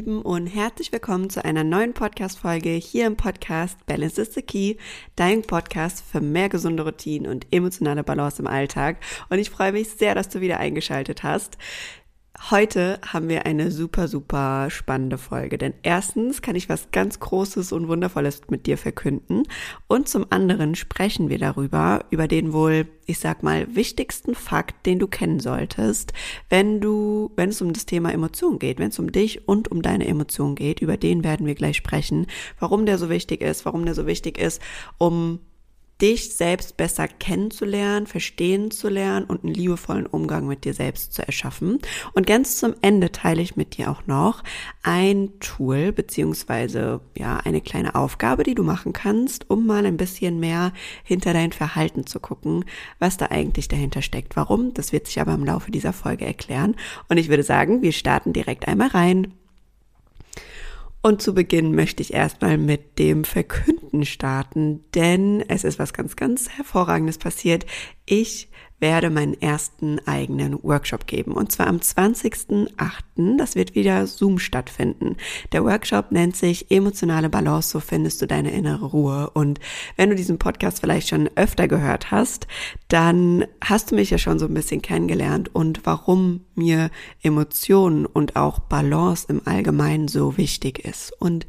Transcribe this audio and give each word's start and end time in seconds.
Lieben 0.00 0.22
und 0.22 0.46
herzlich 0.46 0.92
willkommen 0.92 1.28
zu 1.28 1.44
einer 1.44 1.62
neuen 1.62 1.92
Podcast-Folge 1.92 2.70
hier 2.70 3.06
im 3.06 3.16
Podcast 3.16 3.84
Balance 3.84 4.22
is 4.22 4.32
the 4.32 4.40
Key, 4.40 4.76
dein 5.14 5.42
Podcast 5.42 6.02
für 6.10 6.22
mehr 6.22 6.48
gesunde 6.48 6.84
Routinen 6.84 7.30
und 7.30 7.46
emotionale 7.50 8.02
Balance 8.02 8.40
im 8.40 8.46
Alltag. 8.46 8.96
Und 9.28 9.40
ich 9.40 9.50
freue 9.50 9.72
mich 9.72 9.90
sehr, 9.90 10.14
dass 10.14 10.30
du 10.30 10.40
wieder 10.40 10.58
eingeschaltet 10.58 11.22
hast. 11.22 11.58
Heute 12.38 13.00
haben 13.04 13.28
wir 13.28 13.44
eine 13.44 13.72
super, 13.72 14.06
super 14.06 14.70
spannende 14.70 15.18
Folge, 15.18 15.58
denn 15.58 15.74
erstens 15.82 16.42
kann 16.42 16.54
ich 16.54 16.68
was 16.68 16.92
ganz 16.92 17.18
Großes 17.18 17.72
und 17.72 17.88
Wundervolles 17.88 18.42
mit 18.48 18.66
dir 18.66 18.78
verkünden 18.78 19.42
und 19.88 20.08
zum 20.08 20.26
anderen 20.30 20.76
sprechen 20.76 21.28
wir 21.28 21.38
darüber, 21.38 22.04
über 22.10 22.28
den 22.28 22.52
wohl, 22.52 22.86
ich 23.04 23.18
sag 23.18 23.42
mal, 23.42 23.74
wichtigsten 23.74 24.36
Fakt, 24.36 24.86
den 24.86 25.00
du 25.00 25.08
kennen 25.08 25.40
solltest, 25.40 26.12
wenn 26.48 26.80
du, 26.80 27.32
wenn 27.34 27.48
es 27.48 27.60
um 27.62 27.72
das 27.72 27.84
Thema 27.84 28.12
Emotionen 28.12 28.60
geht, 28.60 28.78
wenn 28.78 28.90
es 28.90 28.98
um 29.00 29.10
dich 29.10 29.48
und 29.48 29.68
um 29.68 29.82
deine 29.82 30.06
Emotionen 30.06 30.54
geht, 30.54 30.80
über 30.80 30.96
den 30.96 31.24
werden 31.24 31.46
wir 31.46 31.56
gleich 31.56 31.76
sprechen, 31.76 32.26
warum 32.60 32.86
der 32.86 32.96
so 32.98 33.10
wichtig 33.10 33.42
ist, 33.42 33.66
warum 33.66 33.84
der 33.84 33.94
so 33.94 34.06
wichtig 34.06 34.38
ist, 34.38 34.62
um 34.98 35.40
dich 36.00 36.34
selbst 36.34 36.76
besser 36.76 37.08
kennenzulernen, 37.08 38.06
verstehen 38.06 38.70
zu 38.70 38.88
lernen 38.88 39.26
und 39.26 39.44
einen 39.44 39.54
liebevollen 39.54 40.06
Umgang 40.06 40.46
mit 40.46 40.64
dir 40.64 40.74
selbst 40.74 41.12
zu 41.12 41.26
erschaffen. 41.26 41.78
Und 42.14 42.26
ganz 42.26 42.58
zum 42.58 42.74
Ende 42.82 43.12
teile 43.12 43.42
ich 43.42 43.56
mit 43.56 43.76
dir 43.76 43.90
auch 43.90 44.06
noch 44.06 44.42
ein 44.82 45.30
Tool 45.40 45.92
beziehungsweise 45.92 47.00
ja 47.16 47.38
eine 47.38 47.60
kleine 47.60 47.94
Aufgabe, 47.94 48.42
die 48.42 48.54
du 48.54 48.62
machen 48.62 48.92
kannst, 48.92 49.48
um 49.50 49.66
mal 49.66 49.84
ein 49.86 49.96
bisschen 49.96 50.40
mehr 50.40 50.72
hinter 51.04 51.32
dein 51.32 51.52
Verhalten 51.52 52.06
zu 52.06 52.20
gucken, 52.20 52.64
was 52.98 53.16
da 53.16 53.26
eigentlich 53.26 53.68
dahinter 53.68 54.02
steckt. 54.02 54.36
Warum? 54.36 54.74
Das 54.74 54.92
wird 54.92 55.06
sich 55.06 55.20
aber 55.20 55.34
im 55.34 55.44
Laufe 55.44 55.70
dieser 55.70 55.92
Folge 55.92 56.24
erklären. 56.24 56.76
Und 57.08 57.18
ich 57.18 57.28
würde 57.28 57.42
sagen, 57.42 57.82
wir 57.82 57.92
starten 57.92 58.32
direkt 58.32 58.68
einmal 58.68 58.88
rein. 58.88 59.34
Und 61.02 61.22
zu 61.22 61.34
Beginn 61.34 61.74
möchte 61.74 62.02
ich 62.02 62.12
erstmal 62.12 62.58
mit 62.58 62.98
dem 62.98 63.24
Verkünden 63.24 64.04
starten, 64.04 64.84
denn 64.94 65.42
es 65.48 65.64
ist 65.64 65.78
was 65.78 65.94
ganz, 65.94 66.14
ganz 66.14 66.50
Hervorragendes 66.50 67.16
passiert. 67.16 67.64
Ich 68.04 68.50
werde 68.80 69.10
meinen 69.10 69.40
ersten 69.40 69.98
eigenen 70.06 70.62
Workshop 70.62 71.06
geben. 71.06 71.32
Und 71.32 71.52
zwar 71.52 71.66
am 71.66 71.76
20.08. 71.76 73.36
Das 73.36 73.54
wird 73.54 73.74
wieder 73.74 74.06
Zoom 74.06 74.38
stattfinden. 74.38 75.16
Der 75.52 75.64
Workshop 75.64 76.10
nennt 76.10 76.36
sich 76.36 76.70
Emotionale 76.70 77.28
Balance, 77.28 77.70
so 77.70 77.80
findest 77.80 78.20
du 78.22 78.26
deine 78.26 78.50
innere 78.50 78.86
Ruhe. 78.86 79.30
Und 79.30 79.60
wenn 79.96 80.10
du 80.10 80.16
diesen 80.16 80.38
Podcast 80.38 80.80
vielleicht 80.80 81.08
schon 81.08 81.28
öfter 81.36 81.68
gehört 81.68 82.10
hast, 82.10 82.46
dann 82.88 83.44
hast 83.62 83.90
du 83.90 83.94
mich 83.94 84.10
ja 84.10 84.18
schon 84.18 84.38
so 84.38 84.46
ein 84.46 84.54
bisschen 84.54 84.82
kennengelernt 84.82 85.54
und 85.54 85.84
warum 85.84 86.40
mir 86.60 86.90
Emotionen 87.22 88.06
und 88.06 88.36
auch 88.36 88.58
Balance 88.60 89.26
im 89.28 89.40
Allgemeinen 89.46 90.08
so 90.08 90.36
wichtig 90.36 90.84
ist. 90.84 91.12
Und 91.18 91.46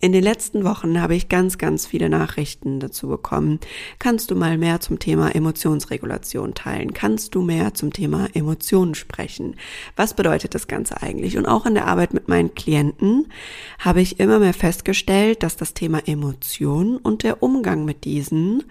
in 0.00 0.12
den 0.12 0.22
letzten 0.22 0.64
Wochen 0.64 1.00
habe 1.00 1.14
ich 1.14 1.28
ganz, 1.28 1.58
ganz 1.58 1.86
viele 1.86 2.08
Nachrichten 2.08 2.80
dazu 2.80 3.08
bekommen. 3.08 3.58
Kannst 3.98 4.30
du 4.30 4.36
mal 4.36 4.58
mehr 4.58 4.80
zum 4.80 4.98
Thema 4.98 5.34
Emotionsregulation 5.34 6.54
teilen? 6.54 6.92
Kannst 6.92 7.34
du 7.34 7.42
mehr 7.42 7.74
zum 7.74 7.92
Thema 7.92 8.28
Emotionen 8.34 8.94
sprechen? 8.94 9.56
Was 9.96 10.14
bedeutet 10.14 10.54
das 10.54 10.68
Ganze 10.68 11.02
eigentlich? 11.02 11.36
Und 11.36 11.46
auch 11.46 11.66
in 11.66 11.74
der 11.74 11.86
Arbeit 11.86 12.14
mit 12.14 12.28
meinen 12.28 12.54
Klienten 12.54 13.26
habe 13.78 14.00
ich 14.00 14.20
immer 14.20 14.38
mehr 14.38 14.54
festgestellt, 14.54 15.42
dass 15.42 15.56
das 15.56 15.74
Thema 15.74 16.06
Emotionen 16.06 16.96
und 16.98 17.22
der 17.22 17.42
Umgang 17.42 17.84
mit 17.84 18.04
diesen 18.04 18.64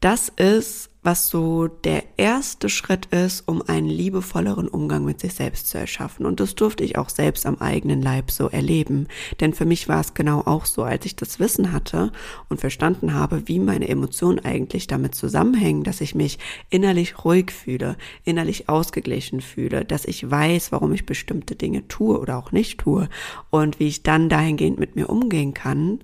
das 0.00 0.30
ist, 0.30 0.89
was 1.02 1.28
so 1.28 1.66
der 1.66 2.02
erste 2.18 2.68
Schritt 2.68 3.06
ist, 3.06 3.48
um 3.48 3.62
einen 3.62 3.88
liebevolleren 3.88 4.68
Umgang 4.68 5.04
mit 5.04 5.20
sich 5.20 5.32
selbst 5.32 5.68
zu 5.68 5.78
erschaffen. 5.78 6.26
Und 6.26 6.40
das 6.40 6.54
durfte 6.54 6.84
ich 6.84 6.98
auch 6.98 7.08
selbst 7.08 7.46
am 7.46 7.56
eigenen 7.56 8.02
Leib 8.02 8.30
so 8.30 8.48
erleben. 8.48 9.08
Denn 9.40 9.54
für 9.54 9.64
mich 9.64 9.88
war 9.88 10.00
es 10.00 10.12
genau 10.12 10.42
auch 10.42 10.66
so, 10.66 10.82
als 10.82 11.06
ich 11.06 11.16
das 11.16 11.40
Wissen 11.40 11.72
hatte 11.72 12.12
und 12.50 12.60
verstanden 12.60 13.14
habe, 13.14 13.48
wie 13.48 13.58
meine 13.58 13.88
Emotionen 13.88 14.40
eigentlich 14.40 14.86
damit 14.88 15.14
zusammenhängen, 15.14 15.84
dass 15.84 16.02
ich 16.02 16.14
mich 16.14 16.38
innerlich 16.68 17.24
ruhig 17.24 17.50
fühle, 17.50 17.96
innerlich 18.24 18.68
ausgeglichen 18.68 19.40
fühle, 19.40 19.86
dass 19.86 20.04
ich 20.04 20.30
weiß, 20.30 20.70
warum 20.70 20.92
ich 20.92 21.06
bestimmte 21.06 21.56
Dinge 21.56 21.88
tue 21.88 22.18
oder 22.18 22.36
auch 22.36 22.52
nicht 22.52 22.78
tue 22.78 23.08
und 23.48 23.80
wie 23.80 23.88
ich 23.88 24.02
dann 24.02 24.28
dahingehend 24.28 24.78
mit 24.78 24.96
mir 24.96 25.08
umgehen 25.08 25.54
kann, 25.54 26.00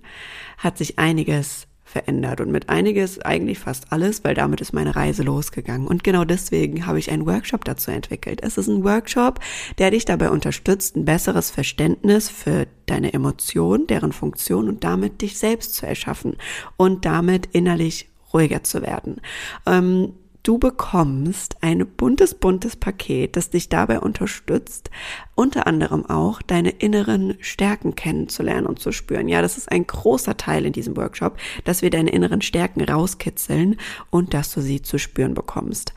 hat 0.58 0.78
sich 0.78 0.98
einiges 0.98 1.66
verändert 1.96 2.42
und 2.42 2.52
mit 2.52 2.68
einiges 2.68 3.20
eigentlich 3.20 3.58
fast 3.58 3.90
alles, 3.90 4.22
weil 4.22 4.34
damit 4.34 4.60
ist 4.60 4.74
meine 4.74 4.94
Reise 4.94 5.22
losgegangen. 5.22 5.86
Und 5.86 6.04
genau 6.04 6.26
deswegen 6.26 6.84
habe 6.84 6.98
ich 6.98 7.10
einen 7.10 7.24
Workshop 7.24 7.64
dazu 7.64 7.90
entwickelt. 7.90 8.40
Es 8.42 8.58
ist 8.58 8.68
ein 8.68 8.84
Workshop, 8.84 9.40
der 9.78 9.90
dich 9.92 10.04
dabei 10.04 10.28
unterstützt, 10.28 10.94
ein 10.94 11.06
besseres 11.06 11.50
Verständnis 11.50 12.28
für 12.28 12.66
deine 12.84 13.14
Emotionen, 13.14 13.86
deren 13.86 14.12
Funktion 14.12 14.68
und 14.68 14.84
damit 14.84 15.22
dich 15.22 15.38
selbst 15.38 15.74
zu 15.74 15.86
erschaffen 15.86 16.36
und 16.76 17.06
damit 17.06 17.46
innerlich 17.52 18.10
ruhiger 18.34 18.62
zu 18.62 18.82
werden. 18.82 19.22
Ähm, 19.64 20.12
Du 20.46 20.58
bekommst 20.58 21.56
ein 21.60 21.84
buntes, 21.84 22.34
buntes 22.34 22.76
Paket, 22.76 23.34
das 23.34 23.50
dich 23.50 23.68
dabei 23.68 23.98
unterstützt, 23.98 24.92
unter 25.34 25.66
anderem 25.66 26.06
auch 26.06 26.40
deine 26.40 26.70
inneren 26.70 27.36
Stärken 27.40 27.96
kennenzulernen 27.96 28.64
und 28.64 28.78
zu 28.78 28.92
spüren. 28.92 29.26
Ja, 29.26 29.42
das 29.42 29.58
ist 29.58 29.72
ein 29.72 29.88
großer 29.88 30.36
Teil 30.36 30.64
in 30.64 30.72
diesem 30.72 30.96
Workshop, 30.96 31.36
dass 31.64 31.82
wir 31.82 31.90
deine 31.90 32.10
inneren 32.10 32.42
Stärken 32.42 32.84
rauskitzeln 32.84 33.76
und 34.10 34.34
dass 34.34 34.54
du 34.54 34.60
sie 34.60 34.82
zu 34.82 35.00
spüren 35.00 35.34
bekommst. 35.34 35.94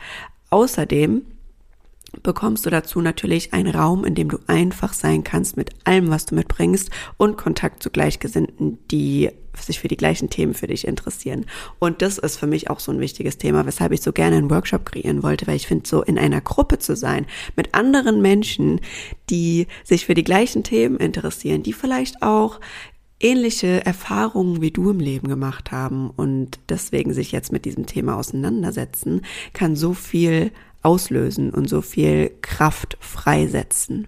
Außerdem 0.49 1.21
bekommst 2.23 2.65
du 2.65 2.69
dazu 2.69 3.01
natürlich 3.01 3.53
einen 3.53 3.73
Raum, 3.73 4.05
in 4.05 4.15
dem 4.15 4.29
du 4.29 4.39
einfach 4.47 4.93
sein 4.93 5.23
kannst 5.23 5.57
mit 5.57 5.71
allem, 5.83 6.09
was 6.09 6.25
du 6.25 6.35
mitbringst 6.35 6.89
und 7.17 7.37
Kontakt 7.37 7.83
zu 7.83 7.89
Gleichgesinnten, 7.89 8.79
die 8.89 9.29
sich 9.57 9.79
für 9.79 9.87
die 9.87 9.97
gleichen 9.97 10.29
Themen 10.29 10.53
für 10.53 10.67
dich 10.67 10.87
interessieren. 10.87 11.45
Und 11.79 12.01
das 12.01 12.17
ist 12.17 12.37
für 12.37 12.47
mich 12.47 12.69
auch 12.69 12.79
so 12.79 12.91
ein 12.91 12.99
wichtiges 12.99 13.37
Thema, 13.37 13.65
weshalb 13.65 13.91
ich 13.91 14.01
so 14.01 14.13
gerne 14.13 14.37
einen 14.37 14.49
Workshop 14.49 14.85
kreieren 14.85 15.23
wollte, 15.23 15.47
weil 15.47 15.55
ich 15.55 15.67
finde, 15.67 15.87
so 15.87 16.01
in 16.01 16.17
einer 16.17 16.41
Gruppe 16.41 16.79
zu 16.79 16.95
sein, 16.95 17.25
mit 17.55 17.73
anderen 17.73 18.21
Menschen, 18.21 18.79
die 19.29 19.67
sich 19.83 20.05
für 20.05 20.13
die 20.13 20.23
gleichen 20.23 20.63
Themen 20.63 20.97
interessieren, 20.97 21.63
die 21.63 21.73
vielleicht 21.73 22.21
auch 22.21 22.59
ähnliche 23.19 23.85
Erfahrungen 23.85 24.61
wie 24.61 24.71
du 24.71 24.91
im 24.91 24.99
Leben 24.99 25.27
gemacht 25.27 25.71
haben 25.71 26.09
und 26.09 26.59
deswegen 26.69 27.13
sich 27.13 27.33
jetzt 27.33 27.51
mit 27.51 27.65
diesem 27.65 27.85
Thema 27.85 28.15
auseinandersetzen, 28.15 29.23
kann 29.51 29.75
so 29.75 29.93
viel 29.93 30.51
auslösen 30.81 31.49
und 31.49 31.67
so 31.67 31.81
viel 31.81 32.31
Kraft 32.41 32.97
freisetzen. 33.01 34.07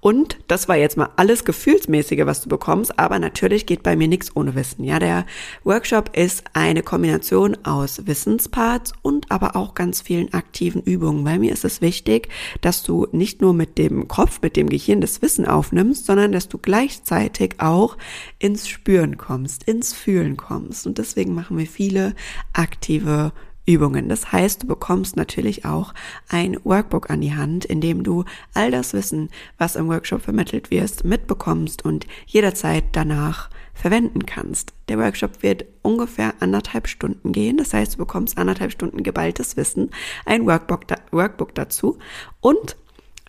Und 0.00 0.38
das 0.46 0.68
war 0.68 0.76
jetzt 0.76 0.96
mal 0.96 1.10
alles 1.16 1.44
Gefühlsmäßige, 1.44 2.24
was 2.24 2.40
du 2.40 2.48
bekommst, 2.48 2.98
aber 2.98 3.18
natürlich 3.18 3.66
geht 3.66 3.82
bei 3.82 3.96
mir 3.96 4.08
nichts 4.08 4.34
ohne 4.34 4.54
Wissen. 4.54 4.84
Ja, 4.84 4.98
der 4.98 5.26
Workshop 5.64 6.16
ist 6.16 6.44
eine 6.54 6.82
Kombination 6.82 7.56
aus 7.64 8.06
Wissensparts 8.06 8.92
und 9.02 9.30
aber 9.30 9.56
auch 9.56 9.74
ganz 9.74 10.00
vielen 10.00 10.32
aktiven 10.32 10.82
Übungen. 10.82 11.24
Weil 11.24 11.40
mir 11.40 11.52
ist 11.52 11.64
es 11.64 11.80
wichtig, 11.80 12.28
dass 12.60 12.82
du 12.82 13.06
nicht 13.12 13.40
nur 13.40 13.52
mit 13.52 13.76
dem 13.76 14.08
Kopf, 14.08 14.40
mit 14.40 14.56
dem 14.56 14.68
Gehirn 14.68 15.00
das 15.00 15.20
Wissen 15.20 15.46
aufnimmst, 15.46 16.06
sondern 16.06 16.32
dass 16.32 16.48
du 16.48 16.58
gleichzeitig 16.58 17.56
auch 17.58 17.96
ins 18.38 18.68
Spüren 18.68 19.18
kommst, 19.18 19.64
ins 19.64 19.92
Fühlen 19.92 20.36
kommst. 20.36 20.86
Und 20.86 20.98
deswegen 20.98 21.34
machen 21.34 21.58
wir 21.58 21.66
viele 21.66 22.14
aktive 22.52 23.32
Übungen. 23.68 24.08
Das 24.08 24.32
heißt, 24.32 24.62
du 24.62 24.66
bekommst 24.66 25.16
natürlich 25.16 25.66
auch 25.66 25.92
ein 26.28 26.56
Workbook 26.64 27.10
an 27.10 27.20
die 27.20 27.34
Hand, 27.34 27.66
in 27.66 27.82
dem 27.82 28.02
du 28.02 28.24
all 28.54 28.70
das 28.70 28.94
Wissen, 28.94 29.28
was 29.58 29.76
im 29.76 29.88
Workshop 29.88 30.22
vermittelt 30.22 30.70
wirst, 30.70 31.04
mitbekommst 31.04 31.84
und 31.84 32.06
jederzeit 32.26 32.84
danach 32.92 33.50
verwenden 33.74 34.24
kannst. 34.24 34.72
Der 34.88 34.98
Workshop 34.98 35.42
wird 35.42 35.66
ungefähr 35.82 36.34
anderthalb 36.40 36.88
Stunden 36.88 37.32
gehen. 37.32 37.58
Das 37.58 37.74
heißt, 37.74 37.94
du 37.94 37.98
bekommst 37.98 38.38
anderthalb 38.38 38.72
Stunden 38.72 39.02
geballtes 39.02 39.56
Wissen, 39.58 39.90
ein 40.24 40.46
Workbook, 40.46 40.86
Workbook 41.12 41.54
dazu 41.54 41.98
und 42.40 42.76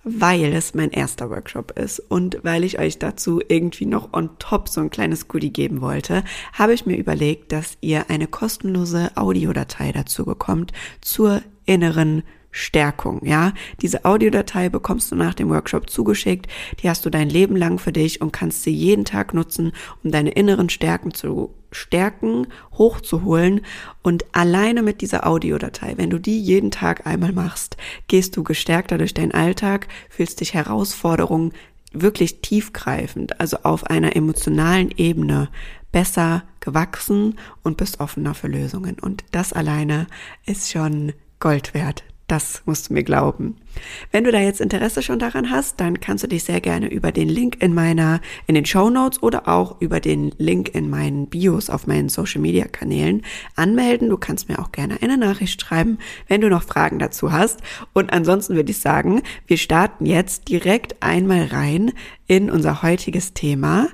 weil 0.04 0.54
es 0.54 0.74
mein 0.74 0.92
erster 0.92 1.30
Workshop 1.30 1.78
ist 1.78 2.00
und 2.00 2.40
weil 2.44 2.64
ich 2.64 2.80
euch 2.80 3.00
dazu 3.00 3.42
irgendwie 3.48 3.86
noch 3.86 4.14
on 4.14 4.30
top 4.40 4.70
so 4.70 4.82
ein 4.82 4.90
kleines 4.90 5.28
Goodie 5.28 5.52
geben 5.52 5.82
wollte, 5.82 6.24
habe 6.54 6.74
ich 6.74 6.86
mir 6.86 6.98
überlegt, 6.98 7.52
dass 7.52 7.78
ihr 7.82 8.10
eine 8.10 8.28
kostenlose 8.28 9.12
Audiodatei 9.16 9.92
dazu 9.92 10.26
bekommt 10.26 10.72
zur 11.02 11.42
inneren 11.66 12.24
Stärkung, 12.52 13.26
ja. 13.26 13.54
Diese 13.82 14.06
Audiodatei 14.06 14.70
bekommst 14.70 15.12
du 15.12 15.16
nach 15.16 15.34
dem 15.34 15.50
Workshop 15.50 15.90
zugeschickt, 15.90 16.48
die 16.82 16.90
hast 16.90 17.06
du 17.06 17.10
dein 17.10 17.30
Leben 17.30 17.56
lang 17.56 17.78
für 17.78 17.92
dich 17.92 18.22
und 18.22 18.32
kannst 18.32 18.64
sie 18.64 18.72
jeden 18.72 19.06
Tag 19.06 19.34
nutzen, 19.34 19.72
um 20.04 20.12
deine 20.12 20.32
inneren 20.32 20.70
Stärken 20.70 21.14
zu 21.14 21.54
stärken, 21.72 22.48
hochzuholen 22.74 23.62
und 24.02 24.26
alleine 24.32 24.82
mit 24.82 25.02
dieser 25.02 25.28
Audiodatei, 25.28 25.94
wenn 25.98 26.10
du 26.10 26.20
die 26.20 26.40
jeden 26.40 26.72
Tag 26.72 27.06
einmal 27.06 27.32
machst, 27.32 27.78
gehst 28.08 28.36
du 28.36 28.44
gestärkter 28.44 28.98
durch 28.98 29.14
deinen 29.14 29.34
Alltag, 29.34 29.88
fühlst 30.10 30.42
dich 30.42 30.56
Herausforderungen 30.56 31.54
wirklich 31.92 32.42
tiefgreifend, 32.42 33.40
also 33.40 33.58
auf 33.64 33.84
einer 33.86 34.16
emotionalen 34.16 34.90
Ebene 34.98 35.50
besser 35.92 36.44
gewachsen 36.60 37.40
und 37.64 37.78
bist 37.78 38.00
offener 38.00 38.34
für 38.34 38.48
Lösungen. 38.48 38.98
Und 39.00 39.24
das 39.32 39.54
alleine 39.54 40.08
ist 40.46 40.72
schon 40.72 41.14
Gold 41.40 41.74
wert 41.74 42.04
Das 42.30 42.62
musst 42.68 42.90
du 42.90 42.94
mir 42.94 43.04
glauben. 43.04 43.58
Wenn 44.12 44.24
du 44.24 44.32
da 44.32 44.40
jetzt 44.40 44.62
Interesse 44.62 45.02
schon 45.02 45.18
daran 45.18 45.50
hast, 45.50 45.80
dann 45.80 46.00
kannst 46.00 46.24
du 46.24 46.28
dich 46.28 46.44
sehr 46.44 46.62
gerne 46.62 46.88
über 46.88 47.12
den 47.12 47.28
Link 47.28 47.60
in 47.60 47.74
meiner, 47.74 48.22
in 48.46 48.54
den 48.54 48.68
Show 48.68 48.92
Notes 48.92 49.24
oder 49.24 49.48
auch 49.48 49.82
über 49.82 50.00
den 50.00 50.32
Link 50.38 50.76
in 50.76 50.92
meinen 50.92 51.26
Bios 51.26 51.72
auf 51.72 51.88
meinen 51.88 52.08
Social 52.08 52.40
Media 52.40 52.66
Kanälen 52.66 53.24
anmelden. 53.56 54.10
Du 54.10 54.18
kannst 54.18 54.48
mir 54.48 54.60
auch 54.60 54.72
gerne 54.72 55.02
eine 55.02 55.18
Nachricht 55.18 55.60
schreiben, 55.60 55.98
wenn 56.28 56.42
du 56.42 56.50
noch 56.50 56.62
Fragen 56.62 57.00
dazu 57.00 57.32
hast. 57.32 57.62
Und 57.94 58.14
ansonsten 58.14 58.54
würde 58.56 58.70
ich 58.70 58.80
sagen, 58.80 59.24
wir 59.48 59.58
starten 59.58 60.06
jetzt 60.06 60.50
direkt 60.50 61.02
einmal 61.02 61.46
rein 61.46 61.94
in 62.28 62.52
unser 62.52 62.84
heutiges 62.84 63.34
Thema 63.34 63.88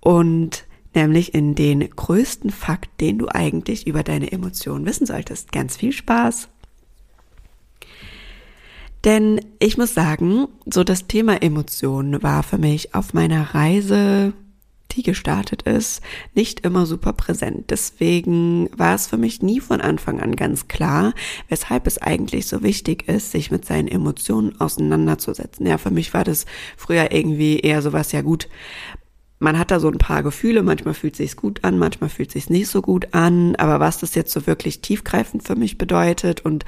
und 0.00 0.66
nämlich 0.96 1.34
in 1.34 1.54
den 1.54 1.88
größten 1.88 2.50
Fakt, 2.50 3.00
den 3.00 3.18
du 3.18 3.28
eigentlich 3.28 3.86
über 3.86 4.02
deine 4.02 4.32
Emotionen 4.32 4.86
wissen 4.86 5.06
solltest. 5.06 5.52
Ganz 5.52 5.76
viel 5.76 5.92
Spaß! 5.92 6.48
Denn 9.06 9.40
ich 9.60 9.78
muss 9.78 9.94
sagen, 9.94 10.48
so 10.66 10.82
das 10.82 11.06
Thema 11.06 11.40
Emotionen 11.40 12.24
war 12.24 12.42
für 12.42 12.58
mich 12.58 12.92
auf 12.92 13.14
meiner 13.14 13.54
Reise, 13.54 14.32
die 14.90 15.04
gestartet 15.04 15.62
ist, 15.62 16.02
nicht 16.34 16.66
immer 16.66 16.86
super 16.86 17.12
präsent. 17.12 17.70
Deswegen 17.70 18.68
war 18.76 18.96
es 18.96 19.06
für 19.06 19.16
mich 19.16 19.42
nie 19.42 19.60
von 19.60 19.80
Anfang 19.80 20.20
an 20.20 20.34
ganz 20.34 20.66
klar, 20.66 21.14
weshalb 21.48 21.86
es 21.86 21.98
eigentlich 21.98 22.48
so 22.48 22.64
wichtig 22.64 23.06
ist, 23.08 23.30
sich 23.30 23.52
mit 23.52 23.64
seinen 23.64 23.86
Emotionen 23.86 24.60
auseinanderzusetzen. 24.60 25.66
Ja, 25.66 25.78
für 25.78 25.92
mich 25.92 26.12
war 26.12 26.24
das 26.24 26.44
früher 26.76 27.12
irgendwie 27.12 27.60
eher 27.60 27.82
sowas, 27.82 28.10
ja 28.10 28.22
gut, 28.22 28.48
man 29.38 29.56
hat 29.56 29.70
da 29.70 29.78
so 29.78 29.88
ein 29.88 29.98
paar 29.98 30.24
Gefühle, 30.24 30.64
manchmal 30.64 30.94
fühlt 30.94 31.14
sich's 31.14 31.36
gut 31.36 31.62
an, 31.62 31.78
manchmal 31.78 32.10
fühlt 32.10 32.32
sich's 32.32 32.50
nicht 32.50 32.68
so 32.68 32.82
gut 32.82 33.14
an, 33.14 33.54
aber 33.54 33.78
was 33.78 33.98
das 33.98 34.16
jetzt 34.16 34.32
so 34.32 34.48
wirklich 34.48 34.80
tiefgreifend 34.80 35.44
für 35.44 35.54
mich 35.54 35.78
bedeutet 35.78 36.44
und 36.44 36.64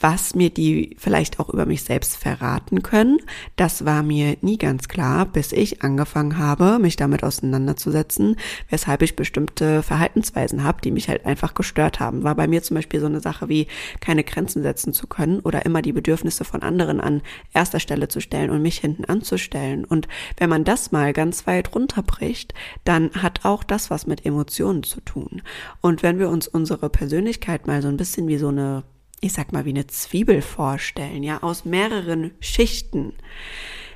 was 0.00 0.34
mir 0.34 0.50
die 0.50 0.96
vielleicht 0.98 1.40
auch 1.40 1.48
über 1.48 1.66
mich 1.66 1.82
selbst 1.82 2.16
verraten 2.16 2.82
können. 2.82 3.18
Das 3.56 3.84
war 3.84 4.02
mir 4.02 4.36
nie 4.40 4.58
ganz 4.58 4.88
klar, 4.88 5.26
bis 5.26 5.52
ich 5.52 5.82
angefangen 5.82 6.38
habe, 6.38 6.78
mich 6.78 6.96
damit 6.96 7.24
auseinanderzusetzen, 7.24 8.36
weshalb 8.68 9.02
ich 9.02 9.16
bestimmte 9.16 9.82
Verhaltensweisen 9.82 10.64
habe, 10.64 10.80
die 10.82 10.90
mich 10.90 11.08
halt 11.08 11.26
einfach 11.26 11.54
gestört 11.54 12.00
haben. 12.00 12.22
War 12.22 12.34
bei 12.34 12.46
mir 12.46 12.62
zum 12.62 12.76
Beispiel 12.76 13.00
so 13.00 13.06
eine 13.06 13.20
Sache 13.20 13.48
wie 13.48 13.66
keine 14.00 14.24
Grenzen 14.24 14.62
setzen 14.62 14.92
zu 14.92 15.06
können 15.06 15.40
oder 15.40 15.66
immer 15.66 15.82
die 15.82 15.92
Bedürfnisse 15.92 16.44
von 16.44 16.62
anderen 16.62 17.00
an 17.00 17.22
erster 17.52 17.80
Stelle 17.80 18.08
zu 18.08 18.20
stellen 18.20 18.50
und 18.50 18.62
mich 18.62 18.78
hinten 18.78 19.04
anzustellen. 19.04 19.84
Und 19.84 20.08
wenn 20.36 20.50
man 20.50 20.64
das 20.64 20.92
mal 20.92 21.12
ganz 21.12 21.46
weit 21.46 21.74
runterbricht, 21.74 22.54
dann 22.84 23.10
hat 23.14 23.44
auch 23.44 23.64
das 23.64 23.90
was 23.90 24.06
mit 24.06 24.24
Emotionen 24.24 24.82
zu 24.82 25.00
tun. 25.00 25.42
Und 25.80 26.02
wenn 26.02 26.18
wir 26.18 26.28
uns 26.28 26.46
unsere 26.46 26.88
Persönlichkeit 26.88 27.66
mal 27.66 27.82
so 27.82 27.88
ein 27.88 27.96
bisschen 27.96 28.28
wie 28.28 28.38
so 28.38 28.48
eine 28.48 28.84
ich 29.20 29.32
sag 29.32 29.52
mal, 29.52 29.64
wie 29.64 29.70
eine 29.70 29.86
Zwiebel 29.86 30.42
vorstellen, 30.42 31.22
ja, 31.22 31.42
aus 31.42 31.64
mehreren 31.64 32.32
Schichten, 32.40 33.14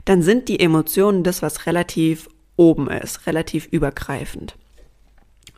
dann 0.05 0.23
sind 0.23 0.49
die 0.49 0.61
Emotionen 0.61 1.23
das, 1.23 1.43
was 1.43 1.67
relativ 1.67 2.29
oben 2.57 2.89
ist, 2.91 3.27
relativ 3.27 3.67
übergreifend. 3.67 4.57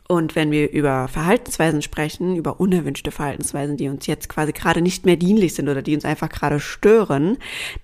Und 0.07 0.35
wenn 0.35 0.51
wir 0.51 0.71
über 0.71 1.07
Verhaltensweisen 1.07 1.81
sprechen, 1.81 2.35
über 2.35 2.59
unerwünschte 2.59 3.09
Verhaltensweisen, 3.09 3.75
die 3.75 3.89
uns 3.89 4.05
jetzt 4.05 4.29
quasi 4.29 4.51
gerade 4.51 4.83
nicht 4.83 5.03
mehr 5.03 5.15
dienlich 5.15 5.55
sind 5.55 5.67
oder 5.67 5.81
die 5.81 5.95
uns 5.95 6.05
einfach 6.05 6.29
gerade 6.29 6.59
stören, 6.59 7.37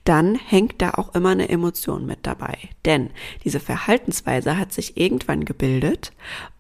dann 0.04 0.36
hängt 0.36 0.84
da 0.84 0.92
auch 0.92 1.16
immer 1.16 1.30
eine 1.30 1.50
Emotion 1.50 2.06
mit 2.06 2.20
dabei. 2.22 2.58
Denn 2.86 3.10
diese 3.44 3.60
Verhaltensweise 3.60 4.56
hat 4.60 4.72
sich 4.72 4.98
irgendwann 4.98 5.46
gebildet, 5.46 6.12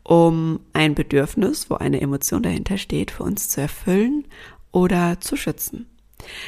um 0.01 0.61
ein 0.73 0.95
Bedürfnis, 0.95 1.69
wo 1.69 1.75
eine 1.75 2.01
Emotion 2.01 2.41
dahinter 2.41 2.79
steht, 2.79 3.11
für 3.11 3.23
uns 3.23 3.49
zu 3.49 3.61
erfüllen 3.61 4.25
oder 4.71 5.19
zu 5.19 5.35
schützen. 5.35 5.87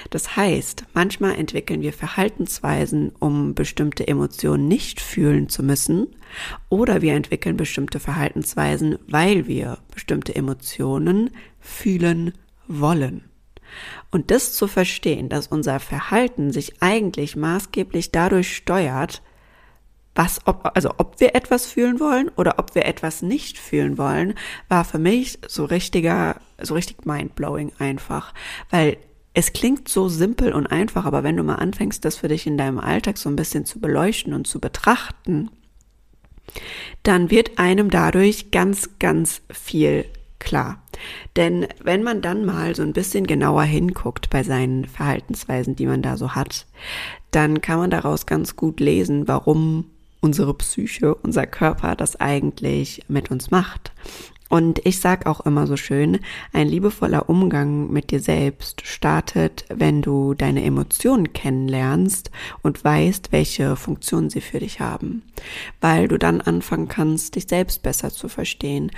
Das 0.10 0.36
heißt, 0.36 0.86
manchmal 0.94 1.36
entwickeln 1.36 1.82
wir 1.82 1.94
Verhaltensweisen, 1.94 3.12
um 3.20 3.56
bestimmte 3.56 4.08
Emotionen 4.08 4.68
nicht 4.68 5.02
fühlen 5.02 5.50
zu 5.50 5.64
müssen, 5.64 6.08
oder 6.70 7.02
wir 7.02 7.14
entwickeln 7.14 7.58
bestimmte 7.58 8.00
Verhaltensweisen, 8.00 8.98
weil 9.08 9.48
wir 9.48 9.80
bestimmte 9.94 10.36
Emotionen 10.36 11.32
fühlen 11.60 12.34
wollen. 12.68 13.24
Und 14.12 14.30
das 14.30 14.54
zu 14.54 14.68
verstehen, 14.68 15.30
dass 15.30 15.48
unser 15.48 15.80
Verhalten 15.80 16.52
sich 16.52 16.82
eigentlich 16.82 17.36
maßgeblich 17.36 18.12
dadurch 18.12 18.56
steuert, 18.56 19.24
was, 20.16 20.42
ob, 20.46 20.72
also 20.76 20.92
ob 20.98 21.20
wir 21.20 21.36
etwas 21.36 21.66
fühlen 21.66 22.00
wollen 22.00 22.30
oder 22.36 22.60
ob 22.60 22.76
wir 22.76 22.86
etwas 22.86 23.22
nicht 23.22 23.58
fühlen 23.58 23.98
wollen, 23.98 24.36
war 24.70 24.86
für 24.86 25.00
mich 25.00 25.40
so 25.48 25.66
richtiger, 25.66 26.36
so 26.62 26.76
richtig 26.76 27.06
mindblowing 27.06 27.72
einfach, 27.80 28.34
weil 28.70 28.98
es 29.34 29.54
klingt 29.54 29.90
so 29.90 30.10
simpel 30.10 30.54
und 30.54 30.68
einfach, 30.68 31.06
aber 31.06 31.24
wenn 31.24 31.38
du 31.38 31.44
mal 31.44 31.56
anfängst, 31.56 32.06
das 32.06 32.18
für 32.18 32.28
dich 32.28 32.46
in 32.46 32.58
deinem 32.58 32.80
Alltag 32.80 33.18
so 33.18 33.30
ein 33.30 33.36
bisschen 33.36 33.66
zu 33.66 33.80
beleuchten 33.80 34.34
und 34.34 34.46
zu 34.46 34.60
betrachten, 34.60 35.50
dann 37.02 37.32
wird 37.32 37.58
einem 37.58 37.90
dadurch 37.90 38.52
ganz, 38.52 38.92
ganz 39.00 39.42
viel 39.50 40.06
klar. 40.38 40.84
Denn 41.36 41.68
wenn 41.82 42.04
man 42.04 42.22
dann 42.22 42.46
mal 42.46 42.76
so 42.76 42.84
ein 42.84 42.94
bisschen 42.94 43.26
genauer 43.26 43.64
hinguckt 43.64 44.30
bei 44.30 44.44
seinen 44.44 44.86
Verhaltensweisen, 44.86 45.76
die 45.76 45.88
man 45.88 46.02
da 46.02 46.18
so 46.18 46.36
hat, 46.36 46.68
dann 47.32 47.62
kann 47.62 47.80
man 47.80 47.90
daraus 47.90 48.28
ganz 48.28 48.56
gut 48.56 48.80
lesen, 48.80 49.28
warum 49.28 49.86
unsere 50.24 50.54
Psyche, 50.54 51.14
unser 51.14 51.46
Körper 51.46 51.96
das 51.96 52.16
eigentlich 52.16 53.04
mit 53.10 53.30
uns 53.30 53.52
macht. 53.52 53.92
Und 54.50 54.86
ich 54.86 55.00
sag 55.00 55.26
auch 55.26 55.42
immer 55.42 55.66
so 55.66 55.78
schön, 55.78 56.20
ein 56.54 56.68
liebevoller 56.68 57.28
Umgang 57.28 57.92
mit 57.92 58.12
dir 58.12 58.20
selbst 58.20 58.86
startet, 58.86 59.66
wenn 59.70 60.02
du 60.02 60.36
deine 60.36 60.64
Emotionen 60.64 61.34
kennenlernst 61.34 62.30
und 62.62 62.84
weißt, 62.84 63.32
welche 63.32 63.76
Funktion 63.76 64.30
sie 64.30 64.42
für 64.42 64.60
dich 64.60 64.80
haben. 64.80 65.24
Weil 65.82 66.08
du 66.08 66.20
dann 66.20 66.40
anfangen 66.40 66.88
kannst, 66.88 67.36
dich 67.36 67.48
selbst 67.48 67.82
besser 67.82 68.12
zu 68.12 68.30
verstehen. 68.30 68.92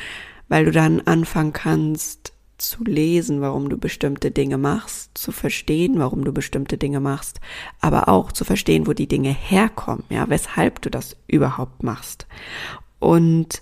Weil 0.49 0.65
du 0.65 0.71
dann 0.71 1.01
anfangen 1.01 1.53
kannst, 1.53 2.34
zu 2.57 2.83
lesen, 2.83 3.41
warum 3.41 3.69
du 3.69 3.77
bestimmte 3.77 4.31
Dinge 4.31 4.57
machst, 4.57 5.17
zu 5.17 5.31
verstehen, 5.31 5.99
warum 5.99 6.23
du 6.23 6.31
bestimmte 6.31 6.77
Dinge 6.77 6.99
machst, 6.99 7.39
aber 7.81 8.07
auch 8.07 8.31
zu 8.31 8.45
verstehen, 8.45 8.87
wo 8.87 8.93
die 8.93 9.07
Dinge 9.07 9.29
herkommen, 9.29 10.03
ja, 10.09 10.29
weshalb 10.29 10.81
du 10.81 10.89
das 10.89 11.15
überhaupt 11.27 11.83
machst. 11.83 12.27
Und 12.99 13.61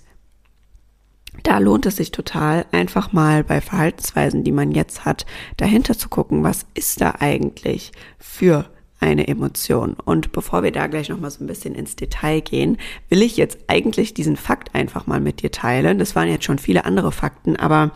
da 1.42 1.58
lohnt 1.58 1.86
es 1.86 1.96
sich 1.96 2.10
total, 2.10 2.64
einfach 2.72 3.12
mal 3.12 3.44
bei 3.44 3.60
Verhaltensweisen, 3.60 4.44
die 4.44 4.52
man 4.52 4.70
jetzt 4.70 5.04
hat, 5.04 5.26
dahinter 5.56 5.98
zu 5.98 6.08
gucken, 6.08 6.42
was 6.44 6.66
ist 6.74 7.00
da 7.00 7.16
eigentlich 7.18 7.92
für 8.18 8.70
eine 9.00 9.28
Emotion. 9.28 9.96
Und 10.04 10.32
bevor 10.32 10.62
wir 10.62 10.72
da 10.72 10.86
gleich 10.86 11.08
nochmal 11.08 11.30
so 11.30 11.44
ein 11.44 11.46
bisschen 11.46 11.74
ins 11.74 11.96
Detail 11.96 12.40
gehen, 12.40 12.78
will 13.08 13.22
ich 13.22 13.36
jetzt 13.36 13.58
eigentlich 13.66 14.14
diesen 14.14 14.36
Fakt 14.36 14.74
einfach 14.74 15.06
mal 15.06 15.20
mit 15.20 15.42
dir 15.42 15.50
teilen. 15.50 15.98
Das 15.98 16.16
waren 16.16 16.28
jetzt 16.28 16.44
schon 16.44 16.58
viele 16.58 16.84
andere 16.84 17.12
Fakten, 17.12 17.56
aber 17.56 17.92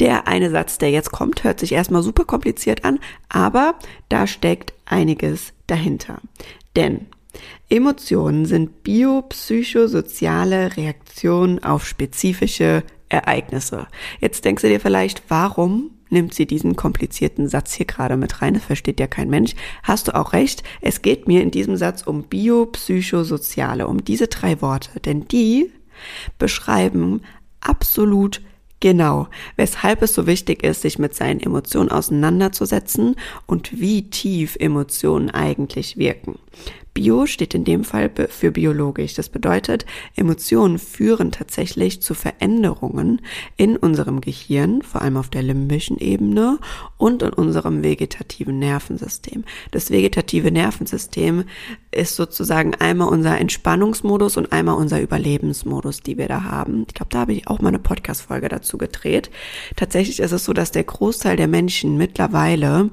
der 0.00 0.28
eine 0.28 0.50
Satz, 0.50 0.78
der 0.78 0.90
jetzt 0.90 1.10
kommt, 1.10 1.44
hört 1.44 1.60
sich 1.60 1.72
erstmal 1.72 2.02
super 2.02 2.24
kompliziert 2.24 2.84
an, 2.84 2.98
aber 3.28 3.76
da 4.08 4.26
steckt 4.26 4.74
einiges 4.84 5.52
dahinter. 5.66 6.20
Denn 6.76 7.06
Emotionen 7.68 8.46
sind 8.46 8.82
biopsychosoziale 8.82 10.76
Reaktionen 10.76 11.62
auf 11.62 11.86
spezifische 11.86 12.82
Ereignisse. 13.08 13.86
Jetzt 14.20 14.44
denkst 14.44 14.62
du 14.62 14.68
dir 14.68 14.80
vielleicht, 14.80 15.22
warum 15.28 15.90
nimmt 16.08 16.34
sie 16.34 16.46
diesen 16.46 16.76
komplizierten 16.76 17.48
Satz 17.48 17.74
hier 17.74 17.86
gerade 17.86 18.16
mit 18.16 18.42
rein? 18.42 18.54
Das 18.54 18.64
versteht 18.64 19.00
ja 19.00 19.06
kein 19.06 19.30
Mensch. 19.30 19.54
Hast 19.82 20.08
du 20.08 20.14
auch 20.14 20.32
recht. 20.32 20.62
Es 20.80 21.02
geht 21.02 21.28
mir 21.28 21.42
in 21.42 21.50
diesem 21.50 21.76
Satz 21.76 22.02
um 22.02 22.24
biopsychosoziale, 22.24 23.86
um 23.86 24.04
diese 24.04 24.28
drei 24.28 24.60
Worte, 24.62 25.00
denn 25.00 25.26
die 25.28 25.70
beschreiben 26.38 27.22
absolut 27.60 28.42
Genau, 28.80 29.28
weshalb 29.56 30.02
es 30.02 30.14
so 30.14 30.26
wichtig 30.26 30.62
ist, 30.62 30.82
sich 30.82 30.98
mit 30.98 31.14
seinen 31.14 31.40
Emotionen 31.40 31.90
auseinanderzusetzen 31.90 33.16
und 33.46 33.80
wie 33.80 34.10
tief 34.10 34.56
Emotionen 34.60 35.30
eigentlich 35.30 35.96
wirken. 35.96 36.38
Bio 36.96 37.26
steht 37.26 37.54
in 37.54 37.64
dem 37.64 37.84
Fall 37.84 38.10
für 38.30 38.50
biologisch. 38.50 39.12
Das 39.12 39.28
bedeutet, 39.28 39.84
Emotionen 40.16 40.78
führen 40.78 41.30
tatsächlich 41.30 42.00
zu 42.00 42.14
Veränderungen 42.14 43.20
in 43.58 43.76
unserem 43.76 44.22
Gehirn, 44.22 44.80
vor 44.80 45.02
allem 45.02 45.18
auf 45.18 45.28
der 45.28 45.42
limbischen 45.42 45.98
Ebene 45.98 46.58
und 46.96 47.22
in 47.22 47.34
unserem 47.34 47.84
vegetativen 47.84 48.58
Nervensystem. 48.58 49.44
Das 49.72 49.90
vegetative 49.90 50.50
Nervensystem 50.50 51.44
ist 51.90 52.16
sozusagen 52.16 52.74
einmal 52.74 53.08
unser 53.08 53.38
Entspannungsmodus 53.38 54.38
und 54.38 54.50
einmal 54.52 54.76
unser 54.76 55.02
Überlebensmodus, 55.02 56.00
die 56.00 56.16
wir 56.16 56.28
da 56.28 56.44
haben. 56.44 56.86
Ich 56.88 56.94
glaube, 56.94 57.10
da 57.10 57.18
habe 57.18 57.34
ich 57.34 57.46
auch 57.46 57.60
mal 57.60 57.68
eine 57.68 57.78
Podcast-Folge 57.78 58.48
dazu 58.48 58.78
gedreht. 58.78 59.30
Tatsächlich 59.76 60.20
ist 60.20 60.32
es 60.32 60.46
so, 60.46 60.54
dass 60.54 60.72
der 60.72 60.84
Großteil 60.84 61.36
der 61.36 61.48
Menschen 61.48 61.98
mittlerweile 61.98 62.88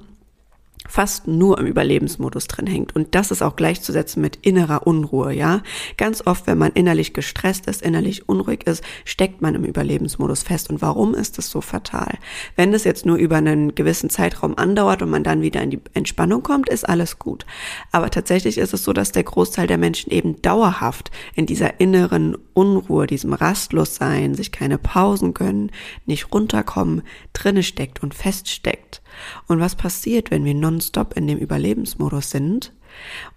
fast 0.87 1.27
nur 1.27 1.59
im 1.59 1.65
Überlebensmodus 1.65 2.47
drin 2.47 2.67
hängt. 2.67 2.95
Und 2.95 3.15
das 3.15 3.31
ist 3.31 3.41
auch 3.41 3.55
gleichzusetzen 3.55 4.21
mit 4.21 4.37
innerer 4.41 4.85
Unruhe, 4.87 5.33
ja. 5.33 5.61
Ganz 5.97 6.25
oft, 6.25 6.47
wenn 6.47 6.57
man 6.57 6.71
innerlich 6.73 7.13
gestresst 7.13 7.67
ist, 7.67 7.81
innerlich 7.81 8.27
unruhig 8.27 8.65
ist, 8.65 8.83
steckt 9.05 9.41
man 9.41 9.55
im 9.55 9.63
Überlebensmodus 9.63 10.43
fest. 10.43 10.69
Und 10.69 10.81
warum 10.81 11.13
ist 11.13 11.37
das 11.37 11.49
so 11.49 11.61
fatal? 11.61 12.17
Wenn 12.55 12.73
es 12.73 12.83
jetzt 12.83 13.05
nur 13.05 13.17
über 13.17 13.37
einen 13.37 13.75
gewissen 13.75 14.09
Zeitraum 14.09 14.57
andauert 14.57 15.01
und 15.01 15.09
man 15.09 15.23
dann 15.23 15.41
wieder 15.41 15.61
in 15.61 15.71
die 15.71 15.81
Entspannung 15.93 16.43
kommt, 16.43 16.69
ist 16.69 16.87
alles 16.87 17.19
gut. 17.19 17.45
Aber 17.91 18.09
tatsächlich 18.09 18.57
ist 18.57 18.73
es 18.73 18.83
so, 18.83 18.93
dass 18.93 19.11
der 19.11 19.23
Großteil 19.23 19.67
der 19.67 19.77
Menschen 19.77 20.11
eben 20.11 20.41
dauerhaft 20.41 21.11
in 21.35 21.45
dieser 21.45 21.79
inneren 21.79 22.37
Unruhe, 22.53 23.07
diesem 23.07 23.33
Rastlossein, 23.33 24.35
sich 24.35 24.51
keine 24.51 24.77
Pausen 24.77 25.33
gönnen, 25.33 25.71
nicht 26.05 26.33
runterkommen, 26.33 27.03
drinne 27.33 27.63
steckt 27.63 28.03
und 28.03 28.13
feststeckt. 28.13 29.02
Und 29.47 29.59
was 29.59 29.75
passiert, 29.75 30.31
wenn 30.31 30.45
wir 30.45 30.53
nonstop 30.53 31.15
in 31.15 31.27
dem 31.27 31.37
Überlebensmodus 31.37 32.29
sind? 32.29 32.73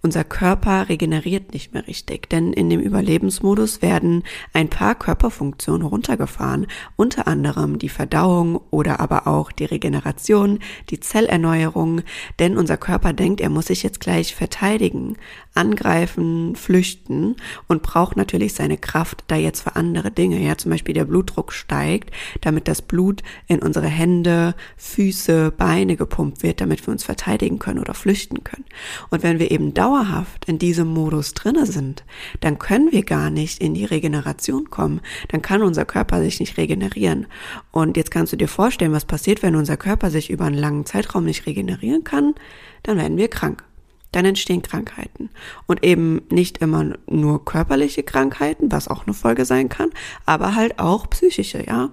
Unser 0.01 0.23
Körper 0.23 0.89
regeneriert 0.89 1.53
nicht 1.53 1.73
mehr 1.73 1.87
richtig, 1.87 2.29
denn 2.29 2.53
in 2.53 2.69
dem 2.69 2.79
Überlebensmodus 2.79 3.81
werden 3.81 4.23
ein 4.53 4.69
paar 4.69 4.95
Körperfunktionen 4.95 5.85
runtergefahren, 5.85 6.67
unter 6.95 7.27
anderem 7.27 7.79
die 7.79 7.89
Verdauung 7.89 8.61
oder 8.71 8.99
aber 8.99 9.27
auch 9.27 9.51
die 9.51 9.65
Regeneration, 9.65 10.59
die 10.89 10.99
Zellerneuerung, 10.99 12.01
denn 12.39 12.57
unser 12.57 12.77
Körper 12.77 13.13
denkt, 13.13 13.41
er 13.41 13.49
muss 13.49 13.67
sich 13.67 13.83
jetzt 13.83 13.99
gleich 13.99 14.35
verteidigen, 14.35 15.17
angreifen, 15.53 16.55
flüchten 16.55 17.35
und 17.67 17.81
braucht 17.81 18.15
natürlich 18.15 18.53
seine 18.53 18.77
Kraft 18.77 19.23
da 19.27 19.35
jetzt 19.35 19.61
für 19.61 19.75
andere 19.75 20.11
Dinge. 20.11 20.39
Ja, 20.39 20.57
zum 20.57 20.71
Beispiel 20.71 20.93
der 20.93 21.05
Blutdruck 21.05 21.51
steigt, 21.51 22.11
damit 22.41 22.67
das 22.67 22.81
Blut 22.81 23.23
in 23.47 23.59
unsere 23.59 23.87
Hände, 23.87 24.55
Füße, 24.77 25.51
Beine 25.51 25.95
gepumpt 25.95 26.43
wird, 26.43 26.61
damit 26.61 26.85
wir 26.85 26.91
uns 26.91 27.03
verteidigen 27.03 27.59
können 27.59 27.79
oder 27.79 27.93
flüchten 27.93 28.43
können. 28.43 28.65
Und 29.09 29.23
wenn 29.23 29.39
wir 29.39 29.46
wir 29.47 29.51
eben 29.51 29.73
dauerhaft 29.73 30.45
in 30.45 30.59
diesem 30.59 30.87
Modus 30.87 31.33
drinne 31.33 31.65
sind, 31.65 32.03
dann 32.41 32.59
können 32.59 32.91
wir 32.91 33.03
gar 33.03 33.29
nicht 33.29 33.61
in 33.61 33.73
die 33.73 33.85
Regeneration 33.85 34.69
kommen. 34.69 35.01
Dann 35.29 35.41
kann 35.41 35.61
unser 35.61 35.85
Körper 35.85 36.21
sich 36.21 36.39
nicht 36.39 36.57
regenerieren. 36.57 37.27
Und 37.71 37.97
jetzt 37.97 38.11
kannst 38.11 38.33
du 38.33 38.37
dir 38.37 38.47
vorstellen, 38.47 38.91
was 38.91 39.05
passiert, 39.05 39.43
wenn 39.43 39.55
unser 39.55 39.77
Körper 39.77 40.11
sich 40.11 40.29
über 40.29 40.45
einen 40.45 40.57
langen 40.57 40.85
Zeitraum 40.85 41.25
nicht 41.25 41.45
regenerieren 41.45 42.03
kann. 42.03 42.35
Dann 42.83 42.97
werden 42.97 43.17
wir 43.17 43.29
krank. 43.29 43.63
Dann 44.11 44.25
entstehen 44.25 44.61
Krankheiten. 44.61 45.29
Und 45.65 45.83
eben 45.83 46.21
nicht 46.29 46.59
immer 46.59 46.95
nur 47.07 47.45
körperliche 47.45 48.03
Krankheiten, 48.03 48.71
was 48.71 48.87
auch 48.87 49.05
eine 49.05 49.13
Folge 49.13 49.45
sein 49.45 49.69
kann, 49.69 49.89
aber 50.25 50.55
halt 50.55 50.79
auch 50.79 51.09
psychische, 51.09 51.65
ja. 51.65 51.89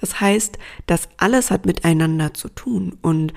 Das 0.00 0.20
heißt, 0.20 0.58
das 0.86 1.08
alles 1.16 1.50
hat 1.50 1.66
miteinander 1.66 2.34
zu 2.34 2.48
tun. 2.48 2.98
Und 3.00 3.32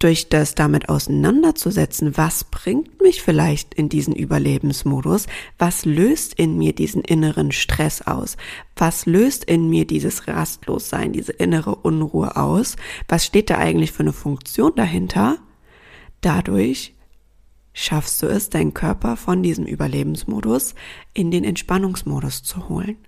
durch 0.00 0.30
das 0.30 0.54
damit 0.54 0.88
auseinanderzusetzen, 0.88 2.16
was 2.16 2.44
bringt 2.44 3.00
mich 3.02 3.22
vielleicht 3.22 3.74
in 3.74 3.88
diesen 3.88 4.14
Überlebensmodus, 4.14 5.26
was 5.58 5.84
löst 5.84 6.34
in 6.34 6.56
mir 6.58 6.74
diesen 6.74 7.02
inneren 7.02 7.52
Stress 7.52 8.02
aus, 8.02 8.36
was 8.74 9.06
löst 9.06 9.44
in 9.44 9.68
mir 9.68 9.86
dieses 9.86 10.26
Rastlossein, 10.26 11.12
diese 11.12 11.32
innere 11.32 11.76
Unruhe 11.76 12.36
aus, 12.36 12.76
was 13.08 13.26
steht 13.26 13.50
da 13.50 13.58
eigentlich 13.58 13.92
für 13.92 14.00
eine 14.00 14.14
Funktion 14.14 14.72
dahinter, 14.74 15.38
dadurch 16.22 16.94
schaffst 17.80 18.22
du 18.22 18.26
es, 18.26 18.50
deinen 18.50 18.74
Körper 18.74 19.16
von 19.16 19.42
diesem 19.42 19.64
Überlebensmodus 19.64 20.74
in 21.14 21.30
den 21.30 21.44
Entspannungsmodus 21.44 22.42
zu 22.42 22.68
holen. 22.68 22.98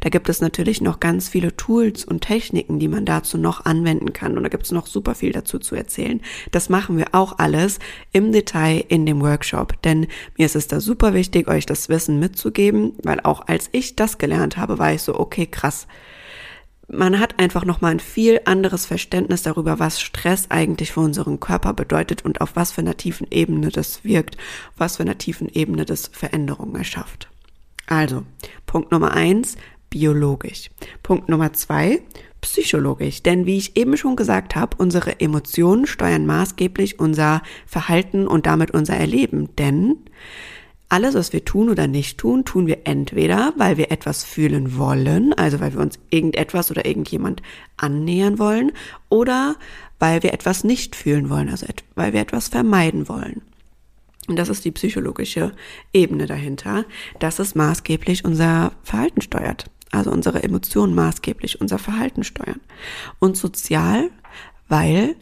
Da 0.00 0.08
gibt 0.08 0.28
es 0.28 0.40
natürlich 0.40 0.80
noch 0.80 1.00
ganz 1.00 1.28
viele 1.28 1.54
Tools 1.56 2.04
und 2.04 2.22
Techniken, 2.22 2.78
die 2.78 2.88
man 2.88 3.04
dazu 3.04 3.36
noch 3.36 3.66
anwenden 3.66 4.12
kann. 4.12 4.36
Und 4.36 4.42
da 4.42 4.48
gibt 4.48 4.64
es 4.64 4.72
noch 4.72 4.86
super 4.86 5.14
viel 5.14 5.32
dazu 5.32 5.58
zu 5.58 5.74
erzählen. 5.74 6.22
Das 6.50 6.70
machen 6.70 6.96
wir 6.96 7.08
auch 7.12 7.38
alles 7.38 7.78
im 8.12 8.32
Detail 8.32 8.84
in 8.88 9.04
dem 9.04 9.20
Workshop. 9.20 9.80
Denn 9.82 10.06
mir 10.38 10.46
ist 10.46 10.56
es 10.56 10.66
da 10.66 10.80
super 10.80 11.12
wichtig, 11.12 11.48
euch 11.48 11.66
das 11.66 11.90
Wissen 11.90 12.18
mitzugeben, 12.18 12.94
weil 13.02 13.20
auch 13.20 13.46
als 13.48 13.68
ich 13.72 13.96
das 13.96 14.16
gelernt 14.16 14.56
habe, 14.56 14.78
war 14.78 14.94
ich 14.94 15.02
so, 15.02 15.18
okay, 15.18 15.46
krass 15.46 15.86
man 16.88 17.18
hat 17.18 17.38
einfach 17.38 17.64
nochmal 17.64 17.92
ein 17.92 18.00
viel 18.00 18.40
anderes 18.44 18.86
Verständnis 18.86 19.42
darüber, 19.42 19.78
was 19.78 20.00
Stress 20.00 20.46
eigentlich 20.50 20.92
für 20.92 21.00
unseren 21.00 21.40
Körper 21.40 21.72
bedeutet 21.72 22.24
und 22.24 22.40
auf 22.40 22.54
was 22.54 22.72
für 22.72 22.80
einer 22.80 22.96
tiefen 22.96 23.26
Ebene 23.30 23.70
das 23.70 24.04
wirkt, 24.04 24.36
was 24.76 24.96
für 24.96 25.02
einer 25.02 25.18
tiefen 25.18 25.48
Ebene 25.48 25.84
das 25.84 26.08
Veränderungen 26.12 26.76
erschafft. 26.76 27.28
Also, 27.86 28.24
Punkt 28.66 28.92
Nummer 28.92 29.12
eins, 29.12 29.56
biologisch. 29.90 30.70
Punkt 31.02 31.28
Nummer 31.28 31.52
zwei, 31.52 32.02
psychologisch. 32.40 33.22
Denn 33.22 33.46
wie 33.46 33.58
ich 33.58 33.76
eben 33.76 33.96
schon 33.96 34.16
gesagt 34.16 34.56
habe, 34.56 34.76
unsere 34.78 35.20
Emotionen 35.20 35.86
steuern 35.86 36.26
maßgeblich 36.26 36.98
unser 36.98 37.42
Verhalten 37.66 38.26
und 38.26 38.46
damit 38.46 38.72
unser 38.72 38.96
Erleben. 38.96 39.54
Denn 39.56 39.98
alles, 40.92 41.14
was 41.14 41.32
wir 41.32 41.42
tun 41.42 41.70
oder 41.70 41.86
nicht 41.86 42.18
tun, 42.18 42.44
tun 42.44 42.66
wir 42.66 42.80
entweder, 42.84 43.54
weil 43.56 43.78
wir 43.78 43.90
etwas 43.90 44.24
fühlen 44.24 44.76
wollen, 44.76 45.32
also 45.32 45.58
weil 45.58 45.72
wir 45.72 45.80
uns 45.80 45.98
irgendetwas 46.10 46.70
oder 46.70 46.84
irgendjemand 46.84 47.40
annähern 47.78 48.38
wollen, 48.38 48.72
oder 49.08 49.56
weil 49.98 50.22
wir 50.22 50.34
etwas 50.34 50.64
nicht 50.64 50.94
fühlen 50.94 51.30
wollen, 51.30 51.48
also 51.48 51.66
weil 51.94 52.12
wir 52.12 52.20
etwas 52.20 52.48
vermeiden 52.48 53.08
wollen. 53.08 53.40
Und 54.28 54.38
das 54.38 54.50
ist 54.50 54.66
die 54.66 54.70
psychologische 54.70 55.52
Ebene 55.94 56.26
dahinter, 56.26 56.84
dass 57.20 57.38
es 57.38 57.54
maßgeblich 57.54 58.26
unser 58.26 58.72
Verhalten 58.82 59.22
steuert, 59.22 59.70
also 59.92 60.10
unsere 60.10 60.42
Emotionen 60.42 60.94
maßgeblich 60.94 61.58
unser 61.62 61.78
Verhalten 61.78 62.22
steuern. 62.22 62.60
Und 63.18 63.38
sozial, 63.38 64.10
weil 64.68 65.16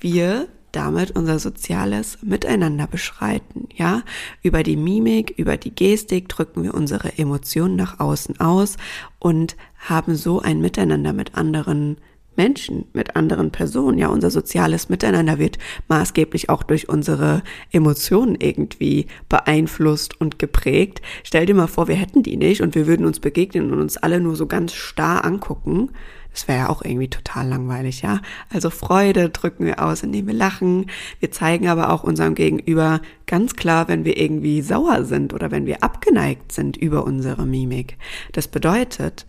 wir 0.00 0.48
damit 0.72 1.12
unser 1.12 1.38
soziales 1.38 2.18
Miteinander 2.22 2.86
beschreiten, 2.86 3.68
ja? 3.74 4.02
Über 4.42 4.62
die 4.62 4.76
Mimik, 4.76 5.34
über 5.36 5.56
die 5.56 5.74
Gestik 5.74 6.28
drücken 6.28 6.62
wir 6.62 6.74
unsere 6.74 7.18
Emotionen 7.18 7.76
nach 7.76 8.00
außen 8.00 8.40
aus 8.40 8.76
und 9.18 9.56
haben 9.78 10.14
so 10.14 10.40
ein 10.40 10.60
Miteinander 10.60 11.12
mit 11.12 11.34
anderen 11.36 11.96
Menschen, 12.36 12.86
mit 12.92 13.16
anderen 13.16 13.50
Personen. 13.50 13.98
Ja, 13.98 14.08
unser 14.08 14.30
soziales 14.30 14.88
Miteinander 14.88 15.38
wird 15.38 15.58
maßgeblich 15.88 16.48
auch 16.48 16.62
durch 16.62 16.88
unsere 16.88 17.42
Emotionen 17.70 18.36
irgendwie 18.36 19.06
beeinflusst 19.28 20.20
und 20.20 20.38
geprägt. 20.38 21.02
Stell 21.22 21.46
dir 21.46 21.54
mal 21.54 21.66
vor, 21.66 21.88
wir 21.88 21.96
hätten 21.96 22.22
die 22.22 22.36
nicht 22.36 22.62
und 22.62 22.74
wir 22.74 22.86
würden 22.86 23.04
uns 23.04 23.20
begegnen 23.20 23.72
und 23.72 23.80
uns 23.80 23.96
alle 23.96 24.20
nur 24.20 24.36
so 24.36 24.46
ganz 24.46 24.72
starr 24.72 25.24
angucken 25.24 25.90
das 26.32 26.46
wäre 26.48 26.58
ja 26.60 26.68
auch 26.68 26.82
irgendwie 26.82 27.08
total 27.08 27.48
langweilig, 27.48 28.02
ja. 28.02 28.20
Also 28.52 28.70
Freude 28.70 29.30
drücken 29.30 29.66
wir 29.66 29.82
aus, 29.82 30.02
indem 30.02 30.26
wir 30.26 30.34
lachen. 30.34 30.86
Wir 31.18 31.30
zeigen 31.30 31.68
aber 31.68 31.90
auch 31.90 32.04
unserem 32.04 32.34
Gegenüber 32.34 33.00
ganz 33.26 33.56
klar, 33.56 33.88
wenn 33.88 34.04
wir 34.04 34.16
irgendwie 34.16 34.62
sauer 34.62 35.04
sind 35.04 35.34
oder 35.34 35.50
wenn 35.50 35.66
wir 35.66 35.82
abgeneigt 35.82 36.52
sind 36.52 36.76
über 36.76 37.04
unsere 37.04 37.46
Mimik. 37.46 37.98
Das 38.32 38.48
bedeutet, 38.48 39.26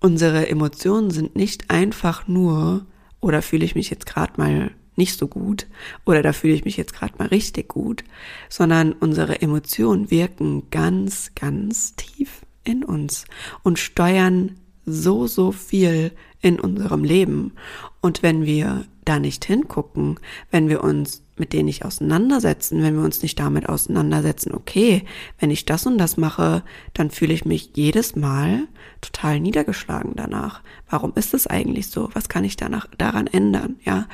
unsere 0.00 0.48
Emotionen 0.48 1.10
sind 1.10 1.36
nicht 1.36 1.70
einfach 1.70 2.26
nur, 2.26 2.86
oder 3.20 3.42
fühle 3.42 3.64
ich 3.64 3.74
mich 3.74 3.90
jetzt 3.90 4.06
gerade 4.06 4.32
mal 4.38 4.70
nicht 4.96 5.18
so 5.18 5.28
gut 5.28 5.66
oder 6.04 6.22
da 6.22 6.32
fühle 6.32 6.54
ich 6.54 6.64
mich 6.64 6.76
jetzt 6.76 6.92
gerade 6.92 7.14
mal 7.18 7.28
richtig 7.28 7.68
gut, 7.68 8.04
sondern 8.48 8.92
unsere 8.92 9.40
Emotionen 9.40 10.10
wirken 10.10 10.64
ganz, 10.70 11.32
ganz 11.34 11.94
tief 11.96 12.42
in 12.64 12.84
uns 12.84 13.24
und 13.62 13.78
steuern 13.78 14.56
so, 14.86 15.26
so 15.26 15.52
viel 15.52 16.12
in 16.40 16.58
unserem 16.58 17.04
Leben. 17.04 17.52
Und 18.00 18.22
wenn 18.22 18.44
wir 18.44 18.84
da 19.04 19.18
nicht 19.18 19.44
hingucken, 19.44 20.18
wenn 20.50 20.68
wir 20.68 20.82
uns 20.82 21.22
mit 21.36 21.52
denen 21.52 21.66
nicht 21.66 21.84
auseinandersetzen, 21.84 22.82
wenn 22.82 22.96
wir 22.96 23.04
uns 23.04 23.22
nicht 23.22 23.38
damit 23.40 23.68
auseinandersetzen, 23.68 24.54
okay, 24.54 25.04
wenn 25.38 25.50
ich 25.50 25.64
das 25.64 25.86
und 25.86 25.98
das 25.98 26.16
mache, 26.16 26.62
dann 26.92 27.10
fühle 27.10 27.32
ich 27.32 27.44
mich 27.44 27.70
jedes 27.74 28.14
Mal 28.14 28.68
total 29.00 29.40
niedergeschlagen 29.40 30.12
danach. 30.16 30.60
Warum 30.88 31.12
ist 31.14 31.34
es 31.34 31.46
eigentlich 31.46 31.88
so? 31.88 32.10
Was 32.12 32.28
kann 32.28 32.44
ich 32.44 32.56
danach, 32.56 32.86
daran 32.98 33.26
ändern? 33.26 33.76
Ja, 33.84 34.06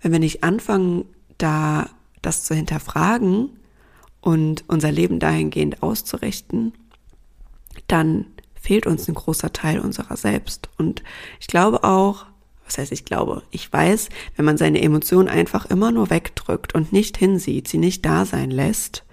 wenn 0.00 0.12
wir 0.12 0.20
nicht 0.20 0.44
anfangen, 0.44 1.04
da 1.38 1.90
das 2.22 2.44
zu 2.44 2.54
hinterfragen 2.54 3.50
und 4.20 4.64
unser 4.68 4.92
Leben 4.92 5.18
dahingehend 5.18 5.82
auszurichten, 5.82 6.72
dann 7.88 8.26
fehlt 8.60 8.86
uns 8.86 9.08
ein 9.08 9.14
großer 9.14 9.52
Teil 9.52 9.80
unserer 9.80 10.16
selbst. 10.16 10.68
Und 10.78 11.02
ich 11.40 11.46
glaube 11.46 11.84
auch, 11.84 12.26
was 12.64 12.78
heißt 12.78 12.92
ich 12.92 13.04
glaube, 13.04 13.42
ich 13.50 13.72
weiß, 13.72 14.10
wenn 14.36 14.44
man 14.44 14.56
seine 14.56 14.80
Emotionen 14.80 15.28
einfach 15.28 15.66
immer 15.66 15.90
nur 15.90 16.10
wegdrückt 16.10 16.74
und 16.74 16.92
nicht 16.92 17.16
hinsieht, 17.16 17.66
sie 17.66 17.78
nicht 17.78 18.04
da 18.06 18.24
sein 18.24 18.50
lässt, 18.50 19.04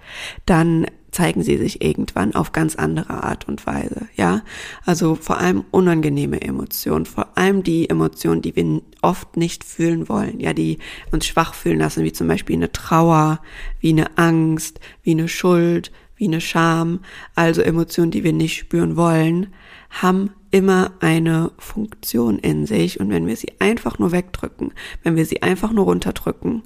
dann 0.46 0.86
zeigen 1.10 1.42
sie 1.42 1.56
sich 1.56 1.82
irgendwann 1.82 2.34
auf 2.34 2.52
ganz 2.52 2.76
andere 2.76 3.10
Art 3.24 3.48
und 3.48 3.66
Weise, 3.66 4.08
ja? 4.14 4.42
Also 4.84 5.14
vor 5.14 5.38
allem 5.38 5.64
unangenehme 5.70 6.40
Emotionen, 6.40 7.06
vor 7.06 7.36
allem 7.36 7.62
die 7.62 7.88
Emotionen, 7.88 8.42
die 8.42 8.54
wir 8.54 8.82
oft 9.00 9.36
nicht 9.36 9.64
fühlen 9.64 10.08
wollen, 10.08 10.38
ja, 10.38 10.52
die 10.52 10.78
uns 11.10 11.26
schwach 11.26 11.54
fühlen 11.54 11.78
lassen, 11.78 12.04
wie 12.04 12.12
zum 12.12 12.28
Beispiel 12.28 12.56
eine 12.56 12.72
Trauer, 12.72 13.40
wie 13.80 13.90
eine 13.90 14.18
Angst, 14.18 14.80
wie 15.02 15.12
eine 15.12 15.28
Schuld, 15.28 15.90
wie 16.18 16.26
eine 16.26 16.40
Scham, 16.40 17.00
also 17.34 17.62
Emotionen, 17.62 18.10
die 18.10 18.24
wir 18.24 18.32
nicht 18.32 18.58
spüren 18.58 18.96
wollen, 18.96 19.54
haben 19.90 20.30
immer 20.50 20.92
eine 21.00 21.52
Funktion 21.58 22.38
in 22.38 22.66
sich 22.66 23.00
und 23.00 23.10
wenn 23.10 23.26
wir 23.26 23.36
sie 23.36 23.52
einfach 23.60 23.98
nur 23.98 24.12
wegdrücken, 24.12 24.72
wenn 25.02 25.16
wir 25.16 25.24
sie 25.24 25.42
einfach 25.42 25.72
nur 25.72 25.84
runterdrücken, 25.84 26.62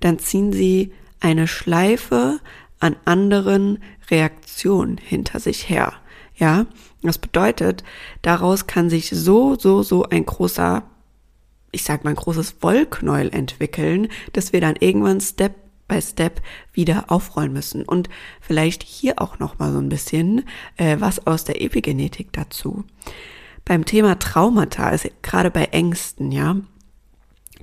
dann 0.00 0.18
ziehen 0.18 0.52
sie 0.52 0.92
eine 1.20 1.46
Schleife 1.46 2.40
an 2.80 2.96
anderen 3.04 3.78
Reaktionen 4.10 4.98
hinter 4.98 5.40
sich 5.40 5.68
her. 5.68 5.92
Ja, 6.34 6.66
das 7.02 7.18
bedeutet, 7.18 7.84
daraus 8.22 8.66
kann 8.66 8.90
sich 8.90 9.10
so, 9.10 9.56
so, 9.56 9.82
so 9.82 10.04
ein 10.04 10.26
großer, 10.26 10.82
ich 11.72 11.82
sag 11.82 12.04
mal, 12.04 12.10
ein 12.10 12.16
großes 12.16 12.56
Wollknäuel 12.60 13.30
entwickeln, 13.32 14.08
dass 14.32 14.52
wir 14.52 14.60
dann 14.60 14.76
irgendwann 14.76 15.20
Step 15.20 15.54
by 15.88 16.00
Step 16.00 16.40
wieder 16.72 17.04
aufrollen 17.08 17.52
müssen. 17.52 17.82
Und 17.82 18.08
vielleicht 18.40 18.82
hier 18.82 19.20
auch 19.20 19.38
noch 19.38 19.58
mal 19.58 19.72
so 19.72 19.78
ein 19.78 19.88
bisschen 19.88 20.44
äh, 20.76 20.96
was 21.00 21.26
aus 21.26 21.44
der 21.44 21.62
Epigenetik 21.62 22.32
dazu. 22.32 22.84
Beim 23.64 23.84
Thema 23.84 24.18
Traumata, 24.18 24.86
also 24.86 25.08
gerade 25.22 25.50
bei 25.50 25.64
Ängsten, 25.64 26.30
ja, 26.30 26.56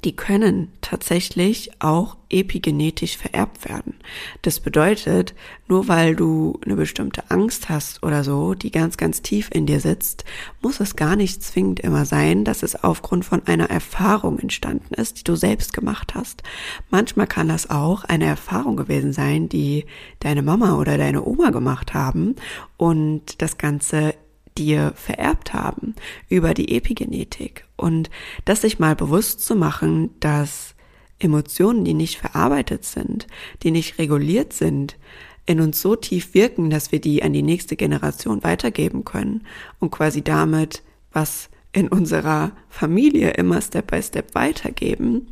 die 0.03 0.15
können 0.15 0.71
tatsächlich 0.81 1.71
auch 1.79 2.17
epigenetisch 2.29 3.17
vererbt 3.17 3.67
werden. 3.69 3.95
Das 4.41 4.59
bedeutet, 4.59 5.33
nur 5.67 5.87
weil 5.87 6.15
du 6.15 6.59
eine 6.65 6.75
bestimmte 6.75 7.29
Angst 7.29 7.69
hast 7.69 8.03
oder 8.03 8.23
so, 8.23 8.53
die 8.53 8.71
ganz, 8.71 8.97
ganz 8.97 9.21
tief 9.21 9.49
in 9.53 9.65
dir 9.65 9.79
sitzt, 9.79 10.25
muss 10.61 10.79
es 10.79 10.95
gar 10.95 11.15
nicht 11.15 11.43
zwingend 11.43 11.79
immer 11.79 12.05
sein, 12.05 12.43
dass 12.43 12.63
es 12.63 12.83
aufgrund 12.83 13.23
von 13.23 13.45
einer 13.45 13.69
Erfahrung 13.69 14.39
entstanden 14.39 14.93
ist, 14.95 15.19
die 15.19 15.23
du 15.23 15.35
selbst 15.35 15.73
gemacht 15.73 16.15
hast. 16.15 16.43
Manchmal 16.89 17.27
kann 17.27 17.47
das 17.47 17.69
auch 17.69 18.03
eine 18.03 18.25
Erfahrung 18.25 18.75
gewesen 18.75 19.13
sein, 19.13 19.47
die 19.47 19.85
deine 20.19 20.41
Mama 20.41 20.77
oder 20.77 20.97
deine 20.97 21.23
Oma 21.23 21.51
gemacht 21.51 21.93
haben 21.93 22.35
und 22.77 23.41
das 23.41 23.57
Ganze 23.57 24.15
dir 24.57 24.93
vererbt 24.95 25.53
haben 25.53 25.95
über 26.29 26.53
die 26.53 26.75
Epigenetik. 26.75 27.65
Und 27.75 28.09
das 28.45 28.61
sich 28.61 28.79
mal 28.79 28.95
bewusst 28.95 29.41
zu 29.41 29.55
machen, 29.55 30.11
dass 30.19 30.75
Emotionen, 31.19 31.85
die 31.85 31.93
nicht 31.93 32.17
verarbeitet 32.17 32.83
sind, 32.85 33.27
die 33.63 33.71
nicht 33.71 33.97
reguliert 33.97 34.53
sind, 34.53 34.97
in 35.45 35.59
uns 35.59 35.81
so 35.81 35.95
tief 35.95 36.33
wirken, 36.33 36.69
dass 36.69 36.91
wir 36.91 37.01
die 37.01 37.23
an 37.23 37.33
die 37.33 37.41
nächste 37.41 37.75
Generation 37.75 38.43
weitergeben 38.43 39.03
können 39.03 39.45
und 39.79 39.91
quasi 39.91 40.21
damit 40.21 40.83
was 41.11 41.49
in 41.73 41.87
unserer 41.87 42.51
Familie 42.69 43.31
immer 43.31 43.61
Step 43.61 43.91
by 43.91 44.01
Step 44.01 44.35
weitergeben, 44.35 45.27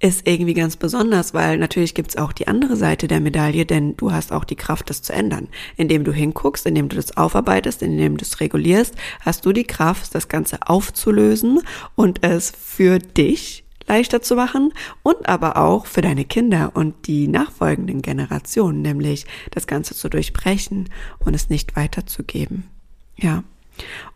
ist 0.00 0.26
irgendwie 0.26 0.54
ganz 0.54 0.76
besonders, 0.76 1.34
weil 1.34 1.58
natürlich 1.58 1.94
gibt's 1.94 2.16
auch 2.16 2.32
die 2.32 2.48
andere 2.48 2.76
Seite 2.76 3.06
der 3.06 3.20
Medaille, 3.20 3.66
denn 3.66 3.96
du 3.96 4.12
hast 4.12 4.32
auch 4.32 4.44
die 4.44 4.56
Kraft, 4.56 4.88
das 4.88 5.02
zu 5.02 5.12
ändern. 5.12 5.48
Indem 5.76 6.04
du 6.04 6.12
hinguckst, 6.12 6.66
indem 6.66 6.88
du 6.88 6.96
das 6.96 7.16
aufarbeitest, 7.18 7.82
indem 7.82 8.16
du 8.16 8.24
es 8.24 8.40
regulierst, 8.40 8.94
hast 9.20 9.44
du 9.44 9.52
die 9.52 9.64
Kraft, 9.64 10.14
das 10.14 10.28
Ganze 10.28 10.58
aufzulösen 10.66 11.60
und 11.94 12.24
es 12.24 12.50
für 12.50 12.98
dich 12.98 13.64
leichter 13.86 14.22
zu 14.22 14.36
machen 14.36 14.72
und 15.02 15.28
aber 15.28 15.56
auch 15.56 15.84
für 15.84 16.00
deine 16.00 16.24
Kinder 16.24 16.70
und 16.74 17.06
die 17.06 17.28
nachfolgenden 17.28 18.02
Generationen, 18.02 18.80
nämlich 18.82 19.26
das 19.50 19.66
Ganze 19.66 19.94
zu 19.94 20.08
durchbrechen 20.08 20.88
und 21.18 21.34
es 21.34 21.50
nicht 21.50 21.76
weiterzugeben. 21.76 22.68
Ja. 23.16 23.44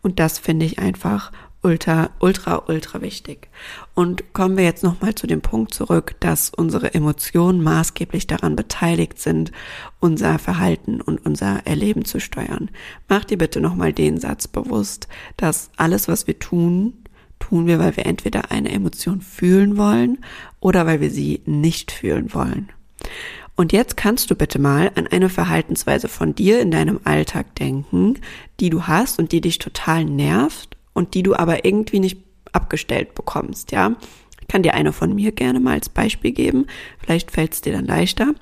Und 0.01 0.19
das 0.19 0.39
finde 0.39 0.65
ich 0.65 0.79
einfach 0.79 1.31
ultra, 1.65 2.11
ultra, 2.19 2.63
ultra 2.67 3.01
wichtig. 3.01 3.49
Und 3.95 4.33
kommen 4.33 4.55
wir 4.55 4.63
jetzt 4.63 4.83
nochmal 4.83 5.15
zu 5.15 5.25
dem 5.25 5.41
Punkt 5.41 5.73
zurück, 5.73 6.15
dass 6.19 6.51
unsere 6.51 6.93
Emotionen 6.93 7.63
maßgeblich 7.63 8.27
daran 8.27 8.55
beteiligt 8.55 9.19
sind, 9.19 9.51
unser 9.99 10.37
Verhalten 10.37 11.01
und 11.01 11.25
unser 11.25 11.65
Erleben 11.65 12.05
zu 12.05 12.19
steuern. 12.19 12.69
Mach 13.09 13.25
dir 13.25 13.39
bitte 13.39 13.61
nochmal 13.61 13.93
den 13.93 14.19
Satz 14.19 14.47
bewusst, 14.47 15.07
dass 15.37 15.71
alles, 15.75 16.07
was 16.07 16.27
wir 16.27 16.37
tun, 16.37 16.93
tun 17.39 17.65
wir, 17.65 17.79
weil 17.79 17.97
wir 17.97 18.05
entweder 18.05 18.51
eine 18.51 18.71
Emotion 18.71 19.21
fühlen 19.21 19.75
wollen 19.75 20.19
oder 20.59 20.85
weil 20.85 21.01
wir 21.01 21.09
sie 21.09 21.41
nicht 21.45 21.91
fühlen 21.91 22.31
wollen. 22.31 22.69
Und 23.55 23.73
jetzt 23.73 23.97
kannst 23.97 24.29
du 24.29 24.35
bitte 24.35 24.59
mal 24.59 24.91
an 24.95 25.07
eine 25.07 25.29
Verhaltensweise 25.29 26.09
von 26.09 26.35
dir 26.35 26.59
in 26.59 26.69
deinem 26.69 26.99
Alltag 27.05 27.55
denken, 27.55 28.19
die 28.59 28.69
du 28.69 28.83
hast 28.83 29.17
und 29.17 29.31
die 29.31 29.41
dich 29.41 29.57
total 29.57 30.05
nervt 30.05 30.74
und 30.95 31.13
die 31.13 31.21
du 31.21 31.35
aber 31.35 31.65
irgendwie 31.65 31.99
nicht 31.99 32.17
abgestellt 32.51 33.13
bekommst, 33.13 33.71
ja. 33.71 33.95
Ich 34.41 34.47
kann 34.47 34.63
dir 34.63 34.73
eine 34.73 34.93
von 34.93 35.13
mir 35.13 35.31
gerne 35.31 35.59
mal 35.59 35.73
als 35.73 35.89
Beispiel 35.89 36.31
geben. 36.31 36.67
Vielleicht 36.99 37.31
fällt 37.31 37.53
es 37.53 37.61
dir 37.61 37.73
dann 37.73 37.85
leichter. 37.85 38.33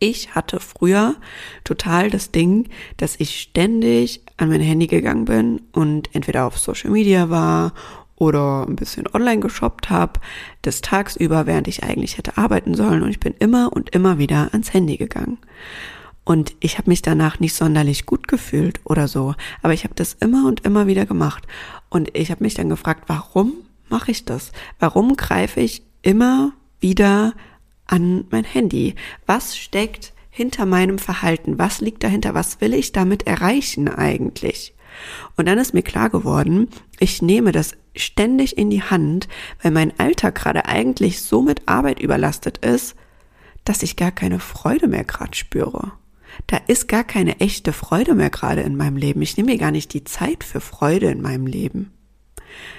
Ich 0.00 0.34
hatte 0.34 0.60
früher 0.60 1.16
total 1.64 2.10
das 2.10 2.30
Ding, 2.30 2.68
dass 2.96 3.16
ich 3.18 3.40
ständig 3.40 4.22
an 4.36 4.48
mein 4.48 4.60
Handy 4.60 4.86
gegangen 4.86 5.24
bin 5.24 5.62
und 5.72 6.14
entweder 6.14 6.46
auf 6.46 6.58
Social 6.58 6.90
Media 6.90 7.30
war 7.30 7.74
oder 8.16 8.66
ein 8.68 8.76
bisschen 8.76 9.06
online 9.12 9.40
geshoppt 9.40 9.90
habe, 9.90 10.20
des 10.64 10.80
tagsüber, 10.80 11.46
während 11.46 11.68
ich 11.68 11.82
eigentlich 11.84 12.18
hätte 12.18 12.36
arbeiten 12.36 12.74
sollen 12.74 13.02
und 13.02 13.10
ich 13.10 13.20
bin 13.20 13.34
immer 13.38 13.72
und 13.72 13.90
immer 13.90 14.18
wieder 14.18 14.48
ans 14.52 14.72
Handy 14.72 14.96
gegangen. 14.96 15.38
Und 16.28 16.54
ich 16.60 16.76
habe 16.76 16.90
mich 16.90 17.00
danach 17.00 17.40
nicht 17.40 17.54
sonderlich 17.54 18.04
gut 18.04 18.28
gefühlt 18.28 18.80
oder 18.84 19.08
so. 19.08 19.34
Aber 19.62 19.72
ich 19.72 19.84
habe 19.84 19.94
das 19.94 20.12
immer 20.12 20.46
und 20.46 20.62
immer 20.66 20.86
wieder 20.86 21.06
gemacht. 21.06 21.46
Und 21.88 22.14
ich 22.14 22.30
habe 22.30 22.44
mich 22.44 22.52
dann 22.52 22.68
gefragt, 22.68 23.04
warum 23.06 23.54
mache 23.88 24.10
ich 24.10 24.26
das? 24.26 24.52
Warum 24.78 25.16
greife 25.16 25.60
ich 25.60 25.84
immer 26.02 26.52
wieder 26.80 27.32
an 27.86 28.26
mein 28.28 28.44
Handy? 28.44 28.94
Was 29.24 29.56
steckt 29.56 30.12
hinter 30.28 30.66
meinem 30.66 30.98
Verhalten? 30.98 31.58
Was 31.58 31.80
liegt 31.80 32.04
dahinter? 32.04 32.34
Was 32.34 32.60
will 32.60 32.74
ich 32.74 32.92
damit 32.92 33.26
erreichen 33.26 33.88
eigentlich? 33.88 34.74
Und 35.38 35.46
dann 35.48 35.56
ist 35.56 35.72
mir 35.72 35.80
klar 35.82 36.10
geworden, 36.10 36.68
ich 36.98 37.22
nehme 37.22 37.52
das 37.52 37.72
ständig 37.96 38.58
in 38.58 38.68
die 38.68 38.82
Hand, 38.82 39.28
weil 39.62 39.70
mein 39.70 39.98
Alltag 39.98 40.34
gerade 40.34 40.66
eigentlich 40.66 41.22
so 41.22 41.40
mit 41.40 41.66
Arbeit 41.66 42.00
überlastet 42.00 42.58
ist, 42.58 42.96
dass 43.64 43.82
ich 43.82 43.96
gar 43.96 44.12
keine 44.12 44.40
Freude 44.40 44.88
mehr 44.88 45.04
gerade 45.04 45.34
spüre 45.34 45.92
da 46.46 46.58
ist 46.66 46.88
gar 46.88 47.04
keine 47.04 47.40
echte 47.40 47.72
Freude 47.72 48.14
mehr 48.14 48.30
gerade 48.30 48.62
in 48.62 48.76
meinem 48.76 48.96
Leben. 48.96 49.22
Ich 49.22 49.36
nehme 49.36 49.52
mir 49.52 49.58
gar 49.58 49.70
nicht 49.70 49.92
die 49.92 50.04
Zeit 50.04 50.44
für 50.44 50.60
Freude 50.60 51.06
in 51.06 51.20
meinem 51.20 51.46
Leben. 51.46 51.92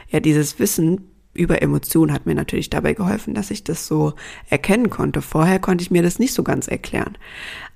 Ja, 0.09 0.19
dieses 0.19 0.59
Wissen 0.59 1.09
über 1.33 1.61
Emotionen 1.61 2.11
hat 2.11 2.25
mir 2.25 2.35
natürlich 2.35 2.69
dabei 2.69 2.93
geholfen, 2.93 3.33
dass 3.33 3.51
ich 3.51 3.63
das 3.63 3.85
so 3.87 4.13
erkennen 4.49 4.89
konnte. 4.89 5.21
Vorher 5.21 5.59
konnte 5.59 5.83
ich 5.83 5.91
mir 5.91 6.01
das 6.01 6.19
nicht 6.19 6.33
so 6.33 6.43
ganz 6.43 6.67
erklären. 6.67 7.17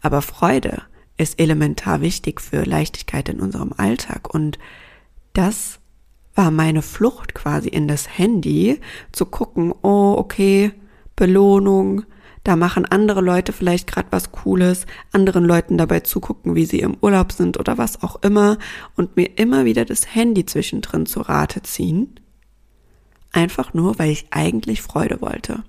Aber 0.01 0.21
Freude 0.21 0.81
ist 1.17 1.39
elementar 1.39 2.01
wichtig 2.01 2.41
für 2.41 2.63
Leichtigkeit 2.63 3.29
in 3.29 3.39
unserem 3.39 3.73
Alltag. 3.77 4.33
Und 4.33 4.57
das 5.33 5.79
war 6.35 6.51
meine 6.51 6.81
Flucht 6.81 7.35
quasi 7.35 7.69
in 7.69 7.87
das 7.87 8.17
Handy, 8.17 8.79
zu 9.11 9.25
gucken, 9.25 9.73
oh, 9.83 10.15
okay, 10.17 10.71
Belohnung, 11.15 12.03
da 12.43 12.55
machen 12.55 12.85
andere 12.85 13.21
Leute 13.21 13.53
vielleicht 13.53 13.87
gerade 13.87 14.09
was 14.11 14.31
Cooles, 14.31 14.85
anderen 15.11 15.45
Leuten 15.45 15.77
dabei 15.77 16.01
zugucken, 16.01 16.55
wie 16.55 16.65
sie 16.65 16.79
im 16.79 16.97
Urlaub 16.99 17.31
sind 17.31 17.57
oder 17.57 17.77
was 17.77 18.03
auch 18.03 18.21
immer 18.21 18.57
und 18.95 19.15
mir 19.15 19.37
immer 19.37 19.65
wieder 19.65 19.85
das 19.85 20.13
Handy 20.13 20.45
zwischendrin 20.45 21.05
zu 21.05 21.21
Rate 21.21 21.61
ziehen. 21.61 22.19
Einfach 23.31 23.73
nur, 23.73 23.97
weil 23.97 24.11
ich 24.11 24.27
eigentlich 24.31 24.81
Freude 24.81 25.21
wollte. 25.21 25.63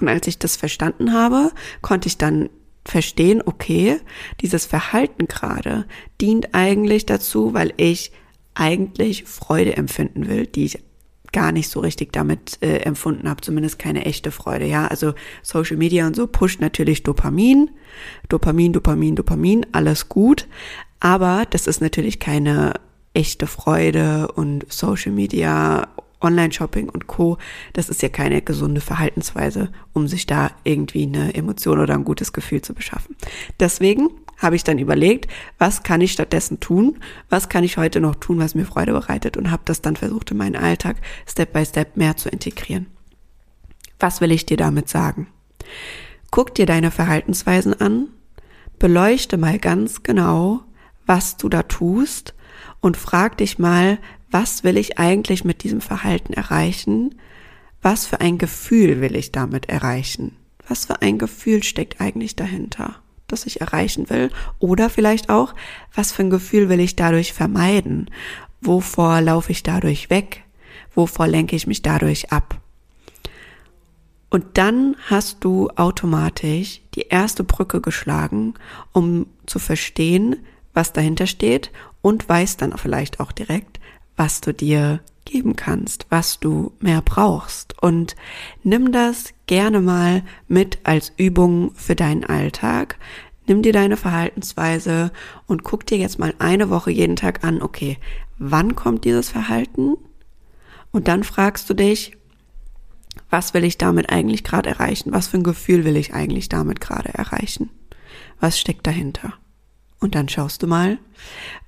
Und 0.00 0.08
als 0.08 0.26
ich 0.26 0.38
das 0.38 0.56
verstanden 0.56 1.12
habe, 1.12 1.52
konnte 1.82 2.08
ich 2.08 2.18
dann 2.18 2.48
verstehen, 2.86 3.42
okay, 3.44 4.00
dieses 4.40 4.66
Verhalten 4.66 5.26
gerade 5.26 5.86
dient 6.20 6.54
eigentlich 6.54 7.06
dazu, 7.06 7.54
weil 7.54 7.72
ich 7.76 8.12
eigentlich 8.54 9.24
Freude 9.24 9.76
empfinden 9.76 10.28
will, 10.28 10.46
die 10.46 10.64
ich 10.66 10.78
gar 11.34 11.52
nicht 11.52 11.68
so 11.68 11.80
richtig 11.80 12.12
damit 12.12 12.58
äh, 12.62 12.78
empfunden 12.78 13.28
habe, 13.28 13.42
zumindest 13.42 13.78
keine 13.78 14.06
echte 14.06 14.30
Freude. 14.30 14.64
Ja, 14.64 14.86
also 14.86 15.12
Social 15.42 15.76
Media 15.76 16.06
und 16.06 16.16
so 16.16 16.26
pusht 16.26 16.60
natürlich 16.60 17.02
Dopamin, 17.02 17.70
Dopamin, 18.30 18.72
Dopamin, 18.72 19.16
Dopamin, 19.16 19.66
alles 19.72 20.08
gut, 20.08 20.46
aber 21.00 21.44
das 21.50 21.66
ist 21.66 21.82
natürlich 21.82 22.20
keine 22.20 22.74
echte 23.12 23.46
Freude 23.46 24.28
und 24.32 24.64
Social 24.72 25.12
Media, 25.12 25.88
Online-Shopping 26.20 26.88
und 26.88 27.08
Co. 27.08 27.36
Das 27.74 27.88
ist 27.88 28.00
ja 28.00 28.08
keine 28.08 28.40
gesunde 28.40 28.80
Verhaltensweise, 28.80 29.70
um 29.92 30.08
sich 30.08 30.26
da 30.26 30.52
irgendwie 30.62 31.02
eine 31.02 31.34
Emotion 31.34 31.80
oder 31.80 31.94
ein 31.94 32.04
gutes 32.04 32.32
Gefühl 32.32 32.62
zu 32.62 32.74
beschaffen. 32.74 33.16
Deswegen 33.60 34.08
habe 34.44 34.54
ich 34.54 34.62
dann 34.62 34.78
überlegt, 34.78 35.28
was 35.58 35.82
kann 35.82 36.00
ich 36.00 36.12
stattdessen 36.12 36.60
tun? 36.60 37.00
Was 37.28 37.48
kann 37.48 37.64
ich 37.64 37.76
heute 37.76 38.00
noch 38.00 38.14
tun, 38.14 38.38
was 38.38 38.54
mir 38.54 38.64
Freude 38.64 38.92
bereitet? 38.92 39.36
Und 39.36 39.50
habe 39.50 39.62
das 39.64 39.82
dann 39.82 39.96
versucht, 39.96 40.30
in 40.30 40.36
meinen 40.36 40.54
Alltag 40.54 40.98
Step 41.26 41.52
by 41.52 41.66
Step 41.66 41.96
mehr 41.96 42.16
zu 42.16 42.28
integrieren. 42.28 42.86
Was 43.98 44.20
will 44.20 44.30
ich 44.30 44.46
dir 44.46 44.56
damit 44.56 44.88
sagen? 44.88 45.26
Guck 46.30 46.54
dir 46.54 46.66
deine 46.66 46.90
Verhaltensweisen 46.90 47.80
an, 47.80 48.08
beleuchte 48.78 49.36
mal 49.36 49.58
ganz 49.58 50.02
genau, 50.02 50.62
was 51.06 51.36
du 51.36 51.48
da 51.48 51.62
tust 51.62 52.34
und 52.80 52.96
frag 52.96 53.38
dich 53.38 53.58
mal, 53.58 53.98
was 54.30 54.64
will 54.64 54.76
ich 54.76 54.98
eigentlich 54.98 55.44
mit 55.44 55.62
diesem 55.62 55.80
Verhalten 55.80 56.32
erreichen? 56.32 57.14
Was 57.82 58.06
für 58.06 58.20
ein 58.20 58.38
Gefühl 58.38 59.00
will 59.00 59.14
ich 59.14 59.30
damit 59.30 59.68
erreichen? 59.68 60.36
Was 60.66 60.86
für 60.86 61.02
ein 61.02 61.18
Gefühl 61.18 61.62
steckt 61.62 62.00
eigentlich 62.00 62.34
dahinter? 62.34 62.96
Das 63.34 63.46
ich 63.46 63.60
erreichen 63.60 64.08
will? 64.08 64.30
Oder 64.58 64.88
vielleicht 64.88 65.28
auch, 65.28 65.54
was 65.94 66.12
für 66.12 66.22
ein 66.22 66.30
Gefühl 66.30 66.68
will 66.68 66.80
ich 66.80 66.96
dadurch 66.96 67.32
vermeiden? 67.32 68.10
Wovor 68.60 69.20
laufe 69.20 69.52
ich 69.52 69.62
dadurch 69.62 70.10
weg? 70.10 70.44
Wovor 70.94 71.26
lenke 71.26 71.56
ich 71.56 71.66
mich 71.66 71.82
dadurch 71.82 72.32
ab? 72.32 72.60
Und 74.30 74.44
dann 74.54 74.96
hast 75.08 75.44
du 75.44 75.68
automatisch 75.76 76.80
die 76.94 77.02
erste 77.08 77.44
Brücke 77.44 77.80
geschlagen, 77.80 78.54
um 78.92 79.26
zu 79.46 79.58
verstehen, 79.58 80.36
was 80.72 80.92
dahinter 80.92 81.26
steht 81.26 81.70
und 82.02 82.28
weißt 82.28 82.60
dann 82.60 82.76
vielleicht 82.76 83.20
auch 83.20 83.32
direkt, 83.32 83.78
was 84.16 84.40
du 84.40 84.52
dir 84.52 85.00
geben 85.24 85.56
kannst, 85.56 86.06
was 86.10 86.40
du 86.40 86.72
mehr 86.80 87.00
brauchst. 87.00 87.80
Und 87.82 88.14
nimm 88.62 88.92
das 88.92 89.32
gerne 89.46 89.80
mal 89.80 90.22
mit 90.48 90.78
als 90.84 91.12
Übung 91.16 91.72
für 91.74 91.94
deinen 91.94 92.24
Alltag. 92.24 92.98
Nimm 93.46 93.62
dir 93.62 93.72
deine 93.72 93.96
Verhaltensweise 93.96 95.12
und 95.46 95.64
guck 95.64 95.86
dir 95.86 95.98
jetzt 95.98 96.18
mal 96.18 96.34
eine 96.38 96.70
Woche 96.70 96.90
jeden 96.90 97.16
Tag 97.16 97.44
an, 97.44 97.60
okay, 97.60 97.98
wann 98.38 98.74
kommt 98.74 99.04
dieses 99.04 99.28
Verhalten? 99.28 99.96
Und 100.92 101.08
dann 101.08 101.24
fragst 101.24 101.68
du 101.68 101.74
dich, 101.74 102.16
was 103.30 103.54
will 103.54 103.64
ich 103.64 103.78
damit 103.78 104.10
eigentlich 104.10 104.44
gerade 104.44 104.70
erreichen? 104.70 105.12
Was 105.12 105.28
für 105.28 105.38
ein 105.38 105.44
Gefühl 105.44 105.84
will 105.84 105.96
ich 105.96 106.14
eigentlich 106.14 106.48
damit 106.48 106.80
gerade 106.80 107.12
erreichen? 107.14 107.70
Was 108.40 108.58
steckt 108.58 108.86
dahinter? 108.86 109.34
Und 110.00 110.14
dann 110.14 110.28
schaust 110.28 110.62
du 110.62 110.66
mal, 110.66 110.98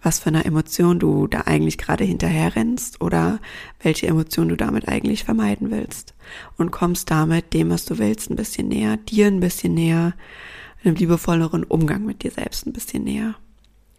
was 0.02 0.18
für 0.18 0.28
eine 0.28 0.44
Emotion 0.44 0.98
du 0.98 1.26
da 1.26 1.42
eigentlich 1.42 1.78
gerade 1.78 2.04
hinterher 2.04 2.54
rennst 2.54 3.00
oder 3.00 3.40
welche 3.80 4.08
Emotion 4.08 4.48
du 4.48 4.56
damit 4.56 4.88
eigentlich 4.88 5.24
vermeiden 5.24 5.70
willst. 5.70 6.14
Und 6.58 6.70
kommst 6.70 7.10
damit 7.10 7.54
dem, 7.54 7.70
was 7.70 7.86
du 7.86 7.96
willst, 7.98 8.30
ein 8.30 8.36
bisschen 8.36 8.68
näher, 8.68 8.98
dir 8.98 9.26
ein 9.26 9.40
bisschen 9.40 9.72
näher, 9.72 10.12
einem 10.86 10.96
liebevolleren 10.96 11.64
Umgang 11.64 12.04
mit 12.04 12.22
dir 12.22 12.30
selbst 12.30 12.66
ein 12.66 12.72
bisschen 12.72 13.04
näher. 13.04 13.34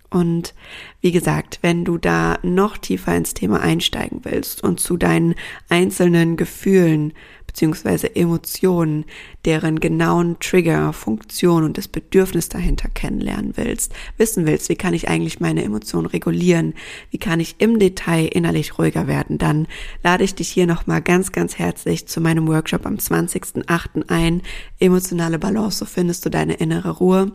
Und 0.09 0.53
wie 1.01 1.11
gesagt, 1.11 1.59
wenn 1.61 1.83
du 1.83 1.97
da 1.97 2.39
noch 2.41 2.77
tiefer 2.77 3.15
ins 3.15 3.33
Thema 3.33 3.59
einsteigen 3.59 4.21
willst 4.23 4.63
und 4.63 4.79
zu 4.79 4.95
deinen 4.95 5.35
einzelnen 5.67 6.37
Gefühlen 6.37 7.13
beziehungsweise 7.57 8.15
Emotionen, 8.15 9.05
deren 9.43 9.79
genauen 9.79 10.37
Trigger, 10.39 10.93
Funktion 10.93 11.63
und 11.63 11.79
das 11.79 11.87
Bedürfnis 11.87 12.49
dahinter 12.49 12.87
kennenlernen 12.87 13.53
willst, 13.55 13.93
wissen 14.17 14.45
willst, 14.45 14.69
wie 14.69 14.75
kann 14.75 14.93
ich 14.93 15.09
eigentlich 15.09 15.39
meine 15.39 15.63
Emotionen 15.63 16.05
regulieren, 16.05 16.75
wie 17.09 17.17
kann 17.17 17.39
ich 17.39 17.55
im 17.57 17.79
Detail 17.79 18.27
innerlich 18.27 18.77
ruhiger 18.77 19.07
werden, 19.07 19.39
dann 19.39 19.65
lade 20.03 20.23
ich 20.23 20.35
dich 20.35 20.49
hier 20.49 20.67
nochmal 20.67 21.01
ganz, 21.01 21.31
ganz 21.31 21.57
herzlich 21.57 22.07
zu 22.07 22.21
meinem 22.21 22.47
Workshop 22.47 22.85
am 22.85 22.97
20.08. 22.97 24.07
ein. 24.07 24.43
Emotionale 24.79 25.39
Balance, 25.39 25.79
so 25.79 25.85
findest 25.85 26.27
du 26.27 26.29
deine 26.29 26.53
innere 26.53 26.91
Ruhe. 26.91 27.31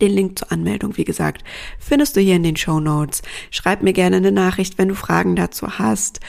Den 0.00 0.12
Link 0.12 0.38
zur 0.38 0.52
Anmeldung, 0.52 0.96
wie 0.96 1.04
gesagt, 1.04 1.44
findest 1.78 2.16
du 2.16 2.20
hier 2.20 2.36
in 2.36 2.42
den 2.42 2.56
Show 2.56 2.80
Notes. 2.80 3.22
Schreib 3.50 3.82
mir 3.82 3.92
gerne 3.92 4.16
eine 4.16 4.32
Nachricht, 4.32 4.78
wenn 4.78 4.88
du 4.88 4.94
Fragen 4.94 5.36
dazu 5.36 5.78
hast. 5.78 6.20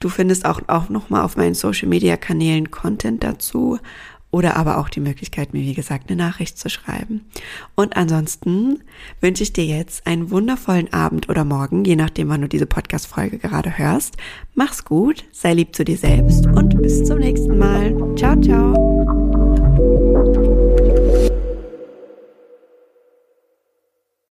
Du 0.00 0.08
findest 0.08 0.44
auch, 0.44 0.60
auch 0.66 0.88
nochmal 0.88 1.22
auf 1.22 1.36
meinen 1.36 1.54
Social 1.54 1.88
Media 1.88 2.16
Kanälen 2.16 2.70
Content 2.70 3.24
dazu 3.24 3.78
oder 4.34 4.56
aber 4.56 4.78
auch 4.78 4.88
die 4.88 4.98
Möglichkeit, 4.98 5.52
mir 5.52 5.62
wie 5.62 5.74
gesagt 5.74 6.10
eine 6.10 6.16
Nachricht 6.16 6.58
zu 6.58 6.68
schreiben. 6.68 7.24
Und 7.76 7.96
ansonsten 7.96 8.82
wünsche 9.20 9.44
ich 9.44 9.52
dir 9.52 9.64
jetzt 9.64 10.08
einen 10.08 10.30
wundervollen 10.32 10.92
Abend 10.92 11.28
oder 11.28 11.44
Morgen, 11.44 11.84
je 11.84 11.94
nachdem, 11.94 12.30
wann 12.30 12.40
du 12.40 12.48
diese 12.48 12.66
Podcast-Folge 12.66 13.38
gerade 13.38 13.78
hörst. 13.78 14.16
Mach's 14.54 14.84
gut, 14.84 15.24
sei 15.30 15.54
lieb 15.54 15.76
zu 15.76 15.84
dir 15.84 15.96
selbst 15.96 16.46
und 16.46 16.82
bis 16.82 17.04
zum 17.04 17.20
nächsten 17.20 17.56
Mal. 17.56 17.94
Ciao, 18.16 18.34
ciao. 18.40 19.23